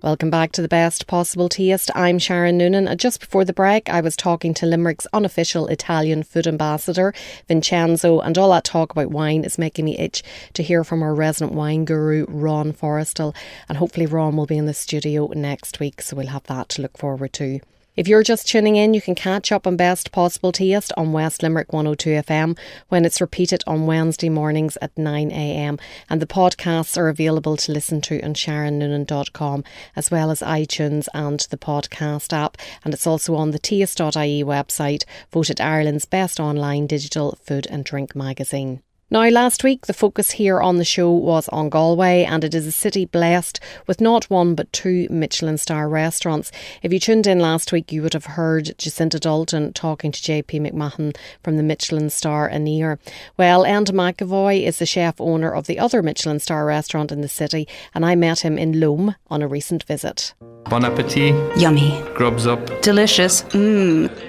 [0.00, 1.90] Welcome back to the best possible taste.
[1.92, 2.86] I'm Sharon Noonan.
[2.86, 7.12] And just before the break, I was talking to Limerick's unofficial Italian food ambassador,
[7.48, 11.16] Vincenzo, and all that talk about wine is making me itch to hear from our
[11.16, 13.34] resident wine guru, Ron Forrestal.
[13.68, 16.82] And hopefully, Ron will be in the studio next week, so we'll have that to
[16.82, 17.58] look forward to.
[17.98, 21.42] If you're just tuning in, you can catch up on Best Possible Taste on West
[21.42, 22.56] Limerick 102 FM
[22.90, 25.80] when it's repeated on Wednesday mornings at 9am.
[26.08, 29.64] And the podcasts are available to listen to on sharonnoonan.com
[29.96, 32.56] as well as iTunes and the podcast app.
[32.84, 38.14] And it's also on the taste.ie website, voted Ireland's best online digital food and drink
[38.14, 38.80] magazine.
[39.10, 42.66] Now, last week, the focus here on the show was on Galway, and it is
[42.66, 46.52] a city blessed with not one but two Michelin star restaurants.
[46.82, 50.60] If you tuned in last week, you would have heard Jacinta Dalton talking to JP
[50.60, 52.98] McMahon from the Michelin star Aniar.
[53.38, 57.28] Well, Enda McEvoy is the chef owner of the other Michelin star restaurant in the
[57.28, 60.34] city, and I met him in Loam on a recent visit.
[60.64, 61.34] Bon appetit.
[61.56, 61.98] Yummy.
[62.14, 62.82] Grubs up.
[62.82, 63.40] Delicious.
[63.44, 64.27] Mmm.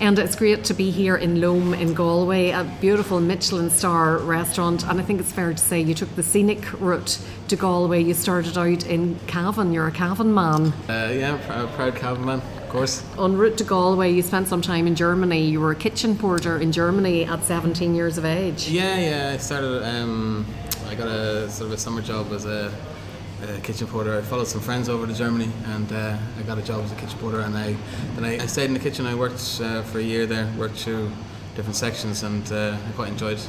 [0.00, 4.82] And it's great to be here in Loam in Galway, a beautiful Michelin star restaurant.
[4.88, 8.02] And I think it's fair to say you took the scenic route to Galway.
[8.02, 10.72] You started out in Cavan, you're a Cavan man.
[10.88, 13.04] Uh, yeah, pr- uh, proud Cavan man, of course.
[13.18, 15.44] En route to Galway, you spent some time in Germany.
[15.44, 18.70] You were a kitchen porter in Germany at 17 years of age.
[18.70, 19.34] Yeah, yeah.
[19.34, 19.84] I started.
[19.84, 20.46] Um,
[20.86, 22.72] I got a sort of a summer job as a,
[23.42, 24.18] a kitchen porter.
[24.18, 26.96] I followed some friends over to Germany, and uh, I got a job as a
[26.96, 27.40] kitchen porter.
[27.40, 27.76] And I
[28.14, 29.06] then I, I stayed in the kitchen.
[29.06, 30.52] I worked uh, for a year there.
[30.58, 31.10] Worked through
[31.56, 33.40] different sections, and uh, I quite enjoyed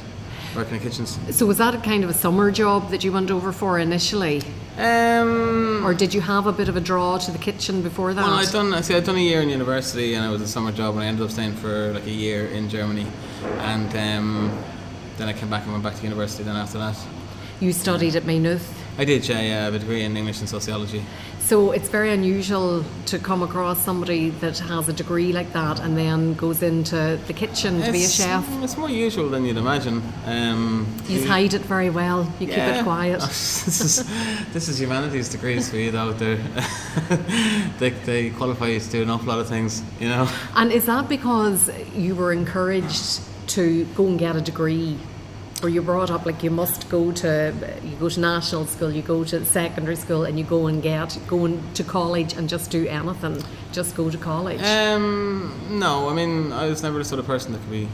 [0.56, 1.18] working in kitchens.
[1.30, 4.42] So, was that a kind of a summer job that you went over for initially?
[4.78, 8.24] Um, Or did you have a bit of a draw to the kitchen before that?
[8.24, 8.72] Well, I'd done.
[8.72, 11.04] I see, I'd done a year in university, and it was a summer job, and
[11.04, 13.06] I ended up staying for like a year in Germany,
[13.58, 14.58] and um,
[15.18, 16.42] then I came back and went back to university.
[16.42, 16.96] Then after that,
[17.60, 18.81] you studied at Maynooth.
[18.98, 19.26] I did.
[19.28, 21.02] Yeah, yeah, I have a degree in English and sociology.
[21.40, 25.96] So it's very unusual to come across somebody that has a degree like that and
[25.96, 28.46] then goes into the kitchen to be a chef.
[28.62, 30.02] It's more usual than you'd imagine.
[30.24, 32.30] Um, You you- hide it very well.
[32.38, 33.20] You keep it quiet.
[33.66, 36.12] this is this is humanities degrees for you though.
[37.78, 39.82] They they qualify you to do an awful lot of things.
[40.00, 40.28] You know.
[40.54, 44.96] And is that because you were encouraged to go and get a degree?
[45.62, 49.02] Or you're brought up like you must go to you go to national school, you
[49.02, 52.86] go to secondary school, and you go and get go to college and just do
[52.88, 54.60] anything, just go to college.
[54.60, 57.88] Um, no, I mean I was never the sort of person that could be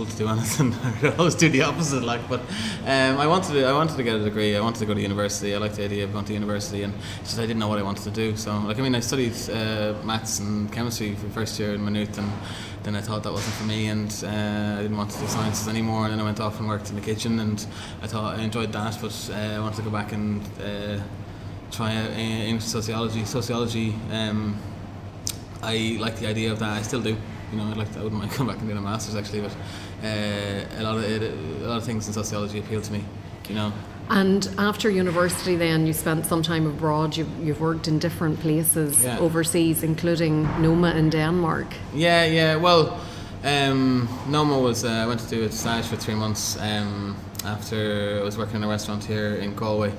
[0.00, 0.74] to do anything.
[1.02, 2.02] I always do the opposite.
[2.02, 2.40] Like, but
[2.86, 4.56] um, I wanted to, I wanted to get a degree.
[4.56, 5.54] I wanted to go to university.
[5.54, 7.82] I liked the idea of going to university, and just I didn't know what I
[7.82, 8.36] wanted to do.
[8.36, 11.84] So, like, I mean, I studied uh, maths and chemistry for the first year in
[11.84, 12.32] Maynooth, and
[12.82, 15.68] then I thought that wasn't for me, and uh, I didn't want to do sciences
[15.68, 16.04] anymore.
[16.04, 17.64] And then I went off and worked in the kitchen, and
[18.02, 20.98] I thought I enjoyed that, but uh, I wanted to go back and uh,
[21.70, 23.24] try out English sociology.
[23.24, 23.94] Sociology.
[24.10, 24.58] Um,
[25.62, 26.70] I like the idea of that.
[26.70, 27.16] I still do.
[27.52, 27.96] You know, I'd like.
[27.96, 29.52] I wouldn't mind coming back and doing a masters actually, but
[30.02, 31.22] uh, a lot of it,
[31.62, 33.04] a lot of things in sociology appeal to me.
[33.48, 33.72] You know.
[34.08, 37.16] And after university, then you spent some time abroad.
[37.16, 39.18] You've, you've worked in different places Yeah.
[39.18, 41.66] overseas, including Noma in Denmark.
[41.94, 42.56] Yeah, yeah.
[42.56, 43.00] Well,
[43.44, 48.18] um, Noma was uh, I went to do a stage for three months um, after
[48.20, 49.92] I was working in a restaurant here in Galway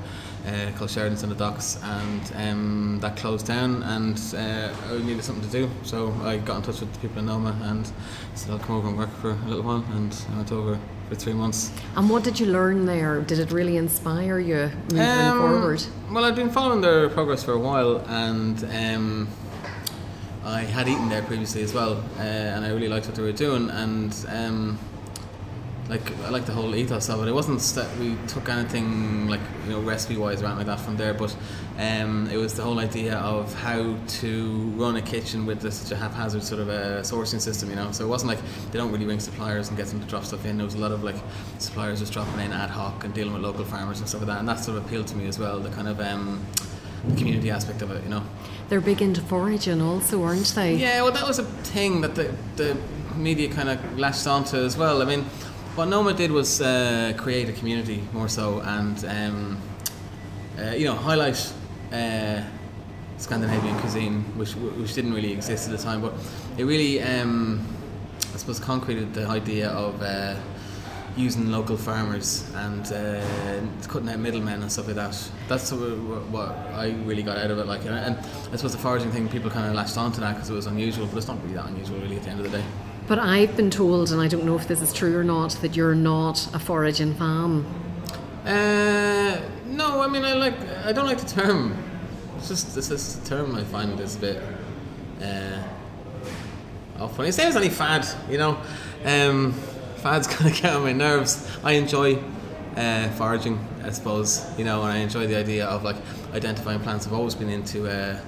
[0.45, 5.23] uh, called Sheridan's in the Docks, and um, that closed down, and uh, I needed
[5.23, 7.89] something to do, so I got in touch with the people in Noma and
[8.35, 10.79] said I'll come over and work for a little while, and I went over
[11.09, 11.71] for three months.
[11.95, 13.21] And what did you learn there?
[13.21, 15.83] Did it really inspire you moving Um, forward?
[16.11, 19.27] Well, I've been following their progress for a while, and um,
[20.45, 23.31] I had eaten there previously as well, uh, and I really liked what they were
[23.31, 24.77] doing, and um,
[25.93, 27.27] like I like the whole ethos of it.
[27.27, 30.83] It wasn't that we took anything like you know recipe wise or anything like that
[30.83, 31.35] from there, but
[31.77, 35.91] um, it was the whole idea of how to run a kitchen with this, such
[35.91, 37.69] a haphazard sort of a sourcing system.
[37.69, 38.39] You know, so it wasn't like
[38.71, 40.57] they don't really ring suppliers and get them to drop stuff in.
[40.57, 41.17] There was a lot of like
[41.59, 44.39] suppliers just dropping in ad hoc and dealing with local farmers and stuff like that,
[44.39, 45.59] and that sort of appealed to me as well.
[45.59, 46.43] The kind of um,
[47.17, 48.23] community aspect of it, you know.
[48.69, 50.75] They're big into foraging, also, aren't they?
[50.75, 52.77] Yeah, well, that was a thing that the, the
[53.15, 55.01] media kind of latched onto as well.
[55.01, 55.25] I mean,
[55.75, 59.57] what Noma did was uh, create a community more so and, um,
[60.59, 61.51] uh, you know, highlight
[61.91, 62.41] uh,
[63.17, 66.13] Scandinavian cuisine, which which didn't really exist at the time, but
[66.57, 67.65] it really, um,
[68.33, 70.01] I suppose, concreted the idea of.
[70.01, 70.35] Uh,
[71.15, 75.15] using local farmers and uh, cutting out middlemen and stuff like that.
[75.47, 77.67] That's what I really got out of it.
[77.67, 78.17] Like, and, and
[78.51, 81.05] I suppose the foraging thing, people kind of latched onto that because it was unusual,
[81.05, 82.65] but it's not really that unusual, really, at the end of the day.
[83.07, 85.75] But I've been told, and I don't know if this is true or not, that
[85.75, 87.65] you're not a foraging fan.
[88.45, 91.77] Uh, no, I mean, I like, I don't like the term.
[92.37, 94.43] It's just, it's just a term I find is a bit.
[95.21, 95.63] Uh,
[96.99, 97.31] oh, funny.
[97.31, 98.57] Same as any fad, you know.
[99.03, 99.53] Um,
[99.97, 101.49] fads kind of get on my nerves.
[101.63, 102.21] I enjoy
[102.75, 105.97] uh, foraging, I suppose, you know, and I enjoy the idea of like
[106.33, 107.05] identifying plants.
[107.05, 108.19] I've always been into uh,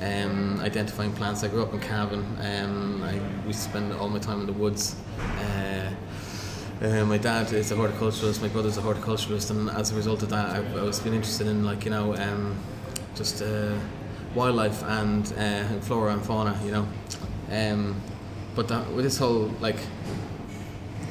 [0.00, 1.42] um, identifying plants.
[1.42, 2.24] I grew up in Cavan.
[2.40, 4.96] Um, I to spend all my time in the woods.
[5.18, 5.90] Uh,
[6.82, 8.42] uh, my dad is a horticulturalist.
[8.42, 11.64] My brother's a horticulturalist, and as a result of that, I've always been interested in
[11.64, 12.56] like you know um,
[13.14, 13.74] just uh,
[14.34, 16.58] wildlife and uh, flora and fauna.
[16.64, 16.88] You know,
[17.50, 18.00] um,
[18.54, 19.78] but that, with this whole like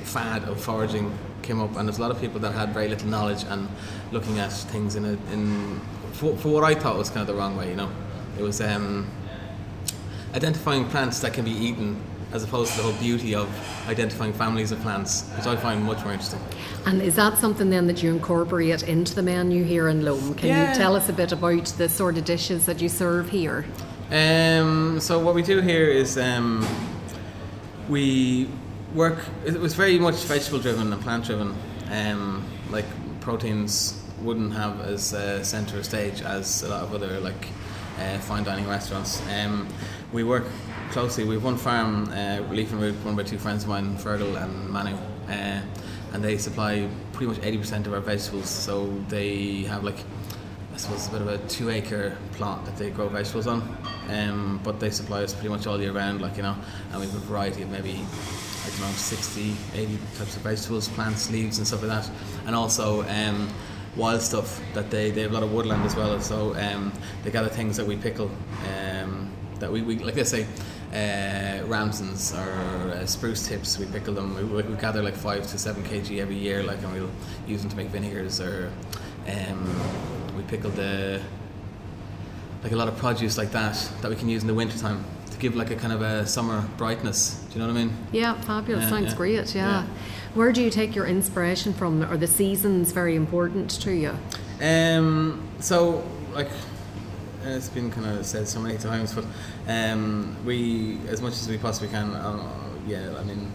[0.03, 1.11] fad of foraging
[1.41, 3.67] came up, and there's a lot of people that had very little knowledge and
[4.11, 5.79] looking at things in a in
[6.13, 7.69] for, for what I thought was kind of the wrong way.
[7.69, 7.91] You know,
[8.37, 9.07] it was um,
[10.33, 12.01] identifying plants that can be eaten
[12.33, 13.47] as opposed to the whole beauty of
[13.87, 16.39] identifying families of plants, which I find much more interesting.
[16.85, 20.33] And is that something then that you incorporate into the menu here in Loam?
[20.33, 20.69] Can Yeah.
[20.71, 23.65] you tell us a bit about the sort of dishes that you serve here?
[24.11, 26.65] Um, so what we do here is um,
[27.87, 28.49] we
[28.93, 29.19] work.
[29.45, 31.55] It was very much vegetable driven and plant driven.
[31.91, 32.85] Um, like
[33.21, 37.47] proteins wouldn't have as uh, centre stage as a lot of other like
[37.99, 39.21] uh, fine dining restaurants.
[39.29, 39.67] Um,
[40.11, 40.45] we work
[40.91, 41.23] closely.
[41.23, 44.41] We have one farm, uh, Leaf and Root, run by two friends of mine, Fergal
[44.41, 44.95] and Manu.
[45.27, 45.61] Uh,
[46.13, 48.49] and they supply pretty much 80% of our vegetables.
[48.49, 49.97] So they have like
[50.75, 53.61] I suppose a bit of a two acre plot that they grow vegetables on.
[54.09, 56.55] Um, but they supply us pretty much all year round, like you know,
[56.91, 60.89] and we have a variety of maybe I don't know 60, 80 types of vegetables,
[60.89, 62.11] plants, leaves, and stuff like that,
[62.45, 63.47] and also um,
[63.95, 66.19] wild stuff that they they have a lot of woodland as well.
[66.19, 66.91] So um,
[67.23, 68.29] they gather things that we pickle,
[68.77, 70.45] um, that we, we like they say.
[70.93, 74.33] Uh, ramsons or uh, spruce tips, we pickle them.
[74.35, 77.09] We, we gather like five to seven kg every year, like, and we'll
[77.45, 78.71] use them to make vinegars or
[79.27, 81.21] um, we pickle the
[82.63, 85.37] like a lot of produce like that that we can use in the wintertime to
[85.37, 87.43] give like a kind of a summer brightness.
[87.49, 87.97] Do you know what I mean?
[88.11, 88.83] Yeah, fabulous.
[88.83, 89.17] Yeah, Sounds yeah.
[89.17, 89.55] great.
[89.55, 89.65] Yeah.
[89.83, 89.87] Yeah.
[90.35, 92.03] Where do you take your inspiration from?
[92.03, 94.17] Are the seasons very important to you?
[94.61, 96.49] Um, so like
[97.45, 99.23] it's been kind of said so many times, but
[99.65, 102.13] um, we as much as we possibly can.
[102.13, 102.51] Uh,
[102.85, 103.49] yeah, I mean,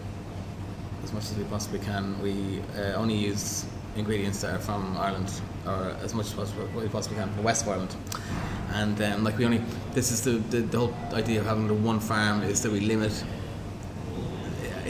[1.03, 3.63] as much as we possibly can, we uh, only use
[3.95, 5.31] ingredients that are from Ireland,
[5.67, 7.95] or as much as possible, we possibly can from the west of Ireland.
[8.71, 9.61] And um, like we only,
[9.93, 12.79] this is the, the the whole idea of having the one farm is that we
[12.79, 13.23] limit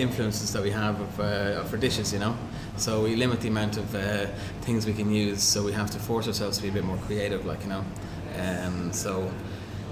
[0.01, 2.35] influences that we have of, uh, for dishes, you know.
[2.77, 4.27] So we limit the amount of uh,
[4.61, 5.43] things we can use.
[5.43, 7.85] So we have to force ourselves to be a bit more creative, like you know.
[8.39, 9.31] Um, so,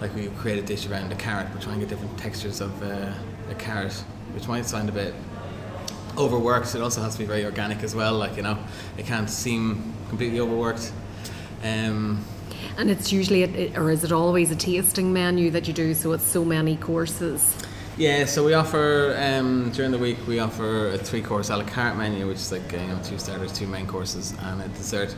[0.01, 1.47] like we create a dish around a carrot.
[1.53, 3.13] We're trying to get different textures of uh,
[3.49, 3.93] a carrot,
[4.33, 5.13] which might sound a bit
[6.17, 6.73] overworked.
[6.75, 8.13] It also has to be very organic as well.
[8.17, 8.57] Like you know,
[8.97, 10.91] it can't seem completely overworked.
[11.63, 12.25] Um,
[12.77, 15.93] And it's usually, a, or is it always a tasting menu that you do?
[15.93, 17.55] So it's so many courses.
[17.99, 21.65] Yeah, so we offer um, during the week we offer a three course a la
[21.65, 24.69] carte menu, which is like uh, you know two starters, two main courses, and a
[24.69, 25.13] dessert.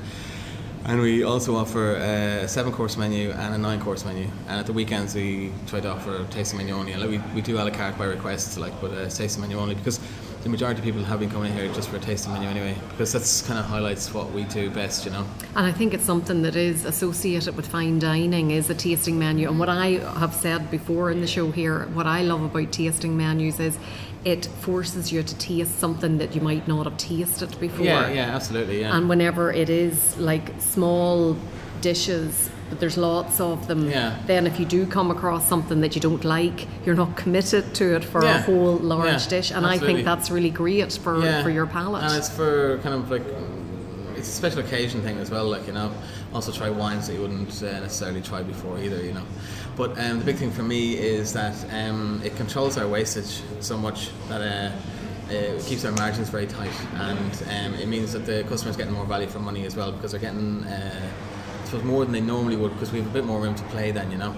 [0.86, 4.28] And we also offer a seven course menu and a nine course menu.
[4.48, 6.94] And at the weekends, we try to offer a tasting menu only.
[6.94, 9.60] And like, we, we do a la carte by request, like, but a tasting menu
[9.60, 10.00] only because
[10.44, 13.14] the majority of people have been coming here just for a tasting menu anyway, because
[13.14, 15.26] that's kind of highlights what we do best, you know.
[15.56, 19.50] And I think it's something that is associated with fine dining is a tasting menu.
[19.50, 23.16] And what I have said before in the show here, what I love about tasting
[23.16, 23.78] menus is
[24.24, 27.86] it forces you to taste something that you might not have tasted before.
[27.86, 28.96] Yeah, yeah, absolutely, yeah.
[28.96, 31.38] And whenever it is like small
[31.82, 33.90] dishes but there's lots of them.
[33.90, 34.18] Yeah.
[34.26, 37.96] Then if you do come across something that you don't like, you're not committed to
[37.98, 39.52] it for a whole large Yeah, dish.
[39.52, 41.44] And I think that's really great for, yeah.
[41.44, 42.04] for your palate.
[42.06, 43.24] And it's for kind of like
[44.16, 45.50] it's a special occasion thing as well.
[45.50, 45.92] Like you know,
[46.34, 49.04] also try wines that you wouldn't uh, necessarily try before either.
[49.04, 49.26] You know,
[49.76, 53.78] but um, the big thing for me is that um, it controls our wastage so
[53.78, 54.42] much that.
[54.42, 54.72] Uh,
[55.34, 59.06] it keeps our margins very tight, and um, it means that the customer's getting more
[59.06, 61.10] value for money as well because they're getting, uh,
[61.72, 63.92] Suppose, more than they normally would because we have a bit more room to play
[63.92, 64.36] then, you know.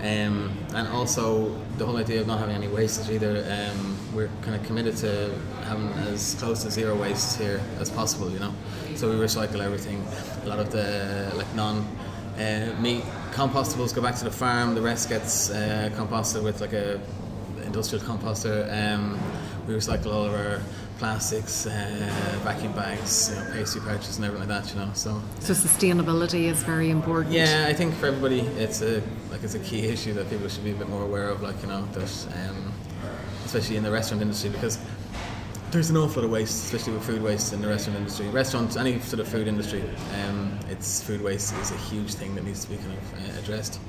[0.00, 3.44] Um, and also the whole idea of not having any wastage either.
[3.50, 8.30] Um, we're kind of committed to having as close to zero waste here as possible,
[8.30, 8.54] you know.
[8.94, 10.06] So we recycle everything.
[10.44, 11.78] A lot of the like non
[12.38, 13.02] uh, meat
[13.32, 14.76] compostables go back to the farm.
[14.76, 17.00] The rest gets uh, composted with like a
[17.64, 18.72] industrial composter.
[18.72, 19.18] Um,
[19.66, 20.60] we recycle all of our
[20.98, 24.72] plastics, uh, vacuum bags, you know, pastry pouches, and everything like that.
[24.74, 27.34] You know, so so sustainability is very important.
[27.34, 30.64] yeah, I think for everybody, it's a like it's a key issue that people should
[30.64, 31.42] be a bit more aware of.
[31.42, 32.72] Like you know, that um,
[33.44, 34.78] especially in the restaurant industry, because
[35.70, 38.28] there's an awful lot of waste, especially with food waste in the restaurant industry.
[38.28, 39.82] Restaurants, any sort of food industry,
[40.22, 43.38] um, it's food waste is a huge thing that needs to be kind of uh,
[43.38, 43.80] addressed.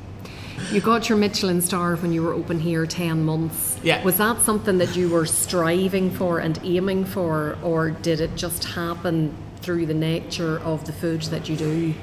[0.72, 3.78] You got your Michelin star when you were open here 10 months.
[3.84, 4.04] Yeah.
[4.04, 8.64] Was that something that you were striving for and aiming for, or did it just
[8.64, 11.94] happen through the nature of the food that you do?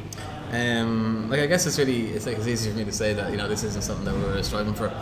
[0.53, 3.33] Um, like I guess it's really it's like it's easy for me to say that
[3.33, 4.93] you know this isn't something that we were striving for.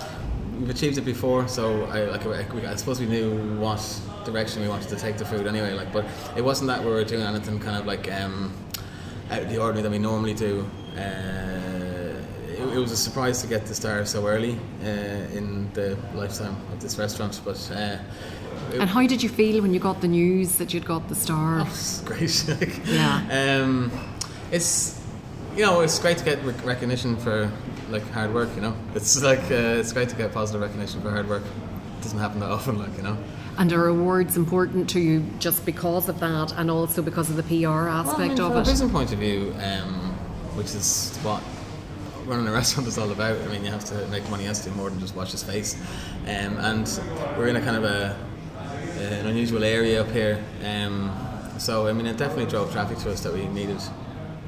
[0.59, 3.83] We've achieved it before, so I like I, I suppose we knew what
[4.25, 5.75] direction we wanted to take the food anyway.
[5.75, 8.55] Like, but it wasn't that we were doing anything kind of like um,
[9.31, 10.67] out of the ordinary that we normally do.
[10.97, 11.54] Uh,
[12.69, 16.57] it, it was a surprise to get the star so early uh, in the lifetime
[16.73, 17.71] of this restaurant, but.
[17.73, 17.99] Uh,
[18.73, 21.15] it- And how did you feel when you got the news that you'd got the
[21.15, 21.61] star?
[21.67, 22.45] it's great.
[22.61, 23.61] like, Yeah.
[23.63, 23.91] Um,
[24.51, 25.01] it's
[25.57, 27.51] you know it's great to get rec- recognition for
[27.91, 28.49] like hard work.
[28.57, 31.43] You know, it's like uh, it's great to get positive recognition for hard work.
[31.99, 32.79] It doesn't happen that often.
[32.79, 33.17] Like you know.
[33.57, 37.45] And are awards important to you just because of that and also because of the
[37.45, 38.65] PR Well, I aspect mean, from of a it?
[38.67, 39.95] business point of view, um,
[40.57, 41.41] which is what
[42.27, 43.41] running a restaurant is all about.
[43.41, 44.45] I mean, you have to make money.
[44.45, 45.75] Has to do more than just wash his face.
[46.23, 47.01] Um, and
[47.37, 48.17] we're in a kind of a
[48.99, 50.43] an unusual area up here.
[50.65, 51.13] Um,
[51.59, 53.81] so I mean, it definitely drove traffic to us that we needed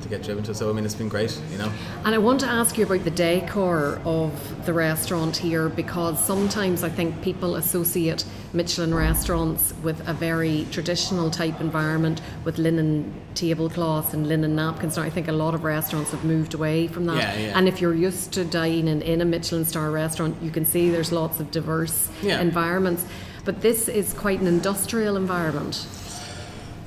[0.03, 0.55] to get driven to.
[0.55, 1.39] So I mean, it's been great.
[1.51, 1.73] You know.
[2.05, 6.83] And I want to ask you about the decor of the restaurant here because sometimes
[6.83, 14.15] I think people associate Michelin restaurants with a very traditional type environment with linen tablecloths
[14.15, 14.97] and linen napkins.
[14.97, 17.17] Now, I think a lot of restaurants have moved away from that.
[17.17, 17.59] Yeah, yeah.
[17.59, 21.13] And if you're used to dining in a Michelin star restaurant, you can see there's
[21.13, 22.41] lots of diverse Yeah.
[22.41, 23.05] environments.
[23.45, 25.87] But this is quite an industrial environment.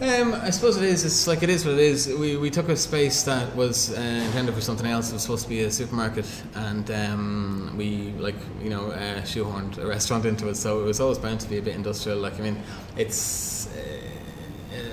[0.02, 1.04] Um, I suppose it is.
[1.04, 2.08] It's like it is what it is.
[2.08, 5.10] We, we took a space that was uh, intended for something else.
[5.10, 6.26] It was supposed to be a supermarket,
[6.56, 10.56] and um, we like you know uh, shoehorned a restaurant into it.
[10.56, 12.18] So it was always bound to be a bit industrial.
[12.18, 12.64] Like I mean,
[12.98, 13.68] it's.
[13.68, 14.00] Uh,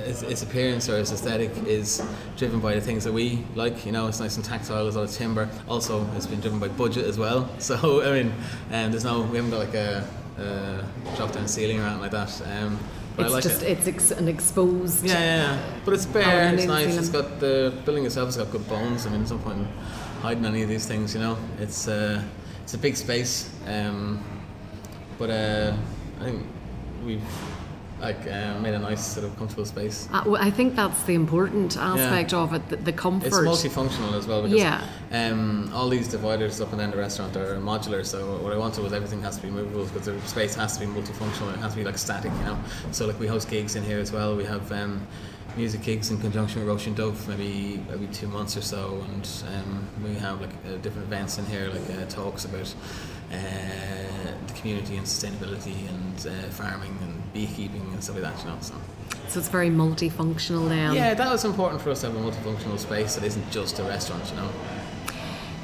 [0.07, 2.02] its, its appearance or its aesthetic is
[2.36, 3.84] driven by the things that we like.
[3.84, 4.84] You know, it's nice and tactile.
[4.84, 5.48] There's a lot of timber.
[5.68, 7.48] Also, it's been driven by budget as well.
[7.59, 8.32] So I mean,
[8.72, 12.11] um, there's no we haven't got like a, a drop down ceiling or anything like
[12.12, 12.42] that.
[12.48, 12.78] Um,
[13.17, 13.79] but It's like just it.
[13.79, 15.05] it's ex- an exposed.
[15.05, 15.59] Yeah, yeah, yeah.
[15.85, 19.07] But it's bare, it's nice, it's got the building itself has got good bones.
[19.07, 19.69] I mean, there's no point in
[20.23, 21.37] hiding any of these things, you know.
[21.59, 22.23] It's uh,
[22.62, 24.23] it's a big space, um,
[25.19, 25.75] but uh,
[26.21, 26.47] I think
[27.05, 27.23] we've
[28.01, 28.24] like
[28.61, 30.09] made a nice sort of comfortable space.
[30.12, 33.26] Uh, well, I think that's the important aspect of it, the, the comfort.
[33.26, 34.82] It's multifunctional as well because Yeah.
[35.12, 38.05] um, all these dividers up and down the restaurant are modular.
[38.05, 40.86] So what I wanted was everything has to be movable because the space has to
[40.86, 41.53] be multifunctional.
[41.55, 42.59] It has to be like static, you know.
[42.92, 44.36] So like we host gigs in here as well.
[44.36, 45.07] We have um,
[45.57, 49.88] music gigs in conjunction with Róisín Dubh, maybe every two months or so, and um,
[50.05, 52.74] we have like uh, different events in here, like uh, talks about.
[53.32, 53.36] Uh,
[54.47, 58.57] the community and sustainability and uh, farming and beekeeping and stuff like that, you know.
[58.61, 58.74] So.
[59.28, 60.93] so it's very multifunctional now.
[60.93, 63.82] Yeah, that was important for us to have a multifunctional space that isn't just a
[63.82, 64.51] restaurant, you know.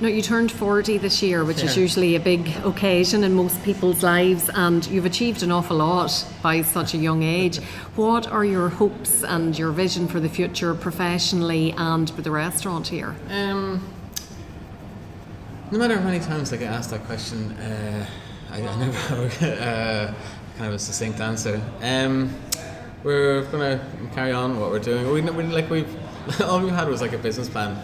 [0.03, 4.03] Now, you turned 40 this year, which is usually a big occasion in most people's
[4.03, 7.59] lives, and you've achieved an awful lot by such a young age.
[7.95, 12.89] What are your hopes and your vision for the future professionally and with the restaurant
[12.89, 13.15] here?
[13.29, 13.87] Um,
[15.71, 18.07] no matter how many times I get asked that question, uh,
[18.51, 20.15] I, I never have a, uh,
[20.57, 21.61] kind of a succinct answer.
[21.83, 22.35] Um,
[23.03, 23.85] we're gonna
[24.15, 25.11] carry on what we're doing.
[25.11, 25.85] We, we like we
[26.45, 27.77] all we had was like a business plan,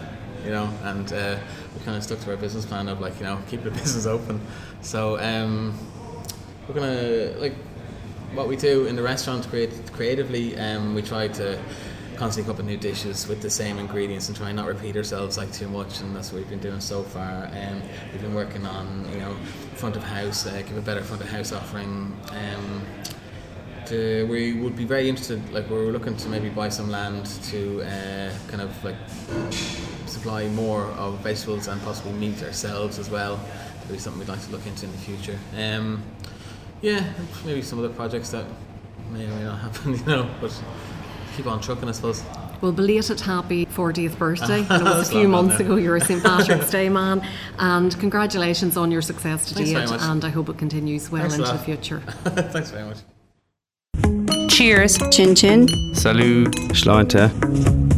[0.45, 1.37] you know, and uh,
[1.75, 4.05] we kind of stuck to our business plan of like you know keep the business
[4.05, 4.39] open.
[4.81, 5.77] So um,
[6.67, 7.55] we're gonna like
[8.33, 10.57] what we do in the restaurant create, creatively.
[10.57, 11.59] Um, we try to
[12.19, 15.37] constantly up with new dishes with the same ingredients and try and not repeat ourselves
[15.37, 17.45] like too much, and that's what we've been doing so far.
[17.45, 19.33] Um, we've been working on you know
[19.75, 22.13] front of house, uh, give a better front of house offering.
[22.31, 22.85] Um,
[23.85, 27.81] to, we would be very interested, like we're looking to maybe buy some land to
[27.81, 28.97] uh, kind of like
[30.05, 33.37] supply more of vegetables and possibly meat ourselves as well.
[33.37, 35.39] That'd be something we'd like to look into in the future.
[35.57, 36.03] Um,
[36.81, 37.13] yeah,
[37.45, 38.45] maybe some other projects that
[39.11, 40.51] may or may not happen, you know, but
[41.35, 42.23] keep on trucking, I suppose.
[42.61, 44.65] Well, belated happy 40th birthday.
[44.69, 45.65] I it was a few months now.
[45.65, 45.75] ago.
[45.77, 46.21] You're a St.
[46.29, 47.25] Patrick's Day man.
[47.57, 50.01] And congratulations on your success to Thanks date.
[50.01, 51.99] And I hope it continues well Thanks into the future.
[52.51, 52.99] Thanks very much.
[54.49, 54.97] Cheers.
[55.11, 55.67] Chin chin.
[55.95, 56.51] Salut.
[56.73, 57.88] Sláinte.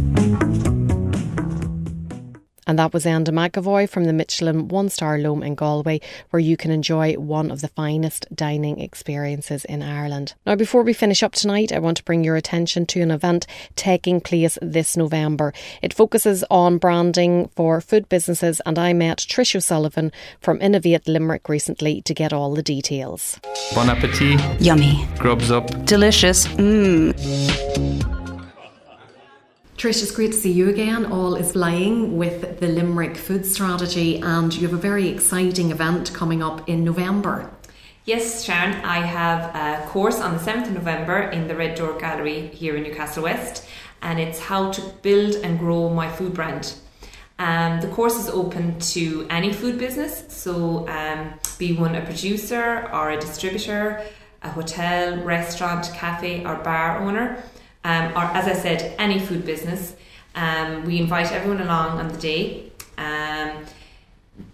[2.68, 5.99] And that was Enda McEvoy from the Michelin One Star Loam in Galway,
[6.30, 10.36] where you can enjoy one of the finest dining experiences in Ireland.
[10.45, 13.47] Now, before we finish up tonight, I want to bring your attention to an event
[13.76, 15.53] taking place this November.
[15.82, 21.49] It focuses on branding for food businesses, and I met Trish O'Sullivan from Innovate Limerick
[21.49, 23.39] recently to get all the details.
[23.74, 24.39] Bon appetit.
[24.62, 25.07] Yummy.
[25.18, 25.68] Grubs up.
[25.86, 26.47] Delicious.
[26.47, 28.21] Mmm.
[29.82, 31.12] Trish, it's great to see you again.
[31.12, 36.14] All is flying with the Limerick food strategy, and you have a very exciting event
[36.14, 37.50] coming up in November.
[38.06, 41.98] Yes, Sharon, I have a course on the 7th of November in the Red Door
[41.98, 43.66] Gallery here in Newcastle West,
[44.04, 46.76] and it's how to build and grow my food brand.
[47.40, 52.88] Um, the course is open to any food business, so um, be one a producer
[52.94, 54.06] or a distributor,
[54.44, 57.44] a hotel, restaurant, cafe, or bar owner,
[57.84, 59.96] um, or as I said, any food business.
[60.36, 62.72] Um, we invite everyone along on the day.
[62.98, 63.66] Um,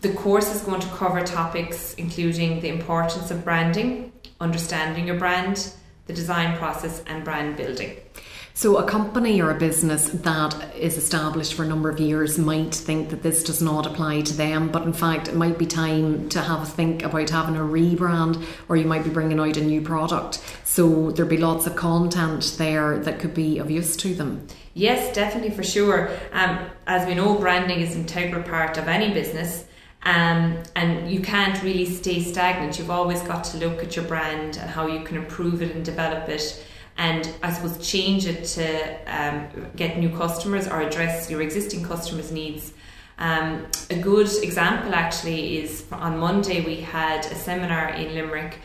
[0.01, 5.73] the course is going to cover topics including the importance of branding, understanding your brand,
[6.07, 7.97] the design process, and brand building.
[8.57, 12.73] So, a company or a business that is established for a number of years might
[12.73, 16.27] think that this does not apply to them, but in fact, it might be time
[16.29, 19.63] to have a think about having a rebrand, or you might be bringing out a
[19.63, 20.41] new product.
[20.63, 24.47] So, there'd be lots of content there that could be of use to them.
[24.73, 26.09] Yes, definitely for sure.
[26.33, 29.65] Um, as we know, branding is an integral part of any business.
[30.01, 32.79] Um, and you can't really stay stagnant.
[32.79, 35.85] You've always got to look at your brand and how you can improve it and
[35.85, 36.65] develop it,
[36.97, 42.31] and I suppose change it to um, get new customers or address your existing customers'
[42.31, 42.73] needs.
[43.19, 48.59] Um, a good example actually is on Monday we had a seminar in Limerick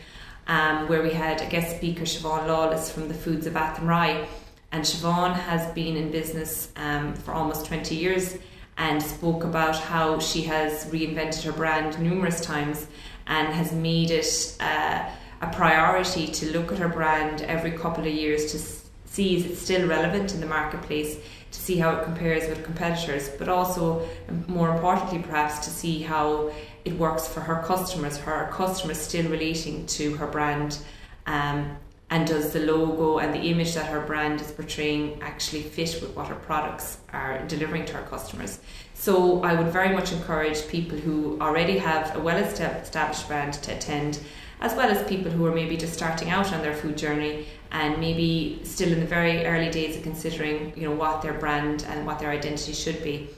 [0.47, 4.27] um, where we had a guest speaker, Siobhan Lawless from the Foods of Athenry.
[4.71, 8.37] And Siobhan has been in business um, for almost 20 years
[8.77, 12.87] and spoke about how she has reinvented her brand numerous times
[13.27, 15.09] and has made it uh,
[15.43, 18.57] a priority to look at her brand every couple of years to
[19.05, 21.17] see is it still relevant in the marketplace,
[21.51, 26.01] to see how it compares with competitors, but also, um, more importantly, perhaps to see
[26.01, 26.49] how
[26.85, 30.79] it works for her customers, her customers still relating to her brand.
[31.25, 31.77] Um,
[32.09, 36.15] and does the logo and the image that her brand is portraying actually fit with
[36.15, 38.59] what her products are delivering to her customers?
[38.93, 43.75] So, I would very much encourage people who already have a well established brand to
[43.75, 44.19] attend,
[44.61, 47.99] as well as people who are maybe just starting out on their food journey and
[47.99, 52.05] maybe still in the very early days of considering, you know, what their brand and
[52.05, 53.29] what their identity should be.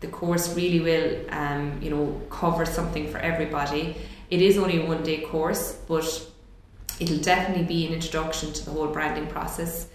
[0.00, 3.96] The course really will, um, you know, cover something for everybody.
[4.30, 6.26] It is only a one day course, but
[6.98, 9.88] it'll definitely be an introduction to the whole branding process.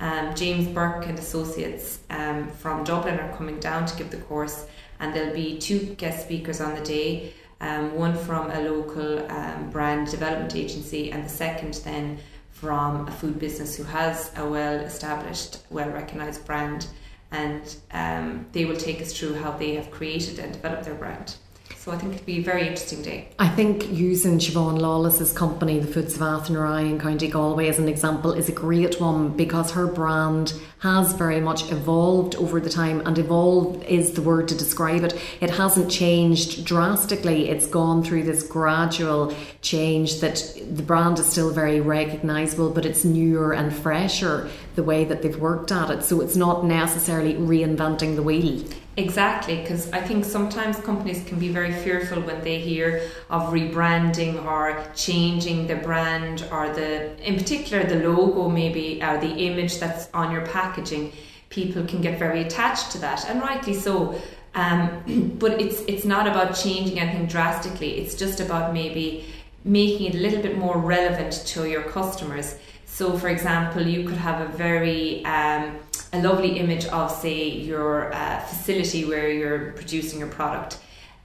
[0.00, 4.66] Um, James Burke and Associates um, from Dublin are coming down to give the course,
[4.98, 7.32] and there'll be two guest speakers on the day.
[7.62, 12.18] Um, one from a local um, brand development agency, and the second then
[12.50, 16.88] from a food business who has a well established, well recognised brand.
[17.30, 21.36] And um, they will take us through how they have created and developed their brand.
[21.76, 23.28] So I think it'll be a very interesting day.
[23.38, 27.88] I think using Siobhan Lawless's company, the Foods of Athenry in County Galway, as an
[27.88, 33.00] example, is a great one because her brand has very much evolved over the time,
[33.06, 35.20] and evolved is the word to describe it.
[35.40, 37.48] It hasn't changed drastically.
[37.48, 40.36] It's gone through this gradual change that
[40.70, 45.38] the brand is still very recognisable, but it's newer and fresher the way that they've
[45.38, 46.02] worked at it.
[46.04, 48.64] So it's not necessarily reinventing the wheel.
[48.98, 54.44] Exactly, because I think sometimes companies can be very fearful when they hear of rebranding
[54.44, 60.10] or changing the brand or the, in particular, the logo maybe or the image that's
[60.12, 61.12] on your packaging.
[61.48, 64.20] People can get very attached to that, and rightly so.
[64.54, 67.98] Um, but it's it's not about changing anything drastically.
[67.98, 69.24] It's just about maybe
[69.64, 72.56] making it a little bit more relevant to your customers.
[72.84, 75.78] So, for example, you could have a very um,
[76.12, 80.78] a lovely image of, say, your uh, facility where you're producing your product,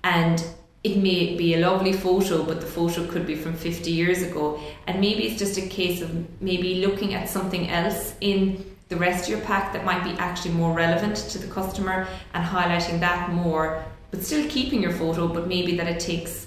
[0.04, 0.44] and
[0.84, 4.60] it may be a lovely photo, but the photo could be from 50 years ago,
[4.86, 9.26] and maybe it's just a case of maybe looking at something else in the rest
[9.26, 13.32] of your pack that might be actually more relevant to the customer and highlighting that
[13.32, 16.47] more, but still keeping your photo, but maybe that it takes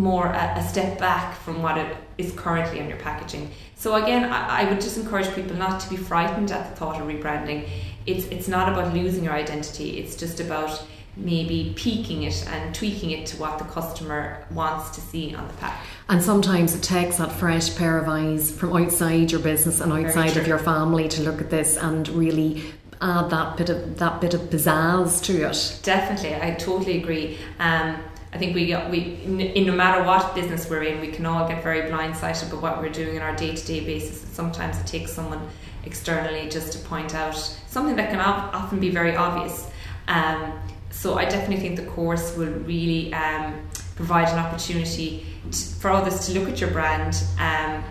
[0.00, 3.50] more a, a step back from what it is currently on your packaging.
[3.76, 7.00] So again, I, I, would just encourage people not to be frightened at the thought
[7.00, 7.68] of rebranding.
[8.06, 9.98] It's it's not about losing your identity.
[9.98, 10.82] It's just about
[11.16, 15.54] maybe peaking it and tweaking it to what the customer wants to see on the
[15.54, 15.84] pack.
[16.08, 20.36] And sometimes it takes that fresh pair of eyes from outside your business and outside
[20.36, 22.62] of your family to look at this and really
[23.00, 25.80] add that bit of that bit of pizzazz to it.
[25.82, 27.38] Definitely, I totally agree.
[27.58, 27.98] Um,
[28.32, 31.62] I think we we in no matter what business we're in, we can all get
[31.64, 34.20] very blindsided by what we're doing on our day to day basis.
[34.20, 35.48] Sometimes it takes someone
[35.84, 39.68] externally just to point out something that can often be very obvious.
[40.06, 40.60] Um,
[40.90, 46.26] so I definitely think the course will really um, provide an opportunity to, for others
[46.26, 47.82] to look at your brand um,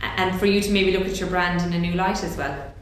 [0.00, 2.74] and for you to maybe look at your brand in a new light as well.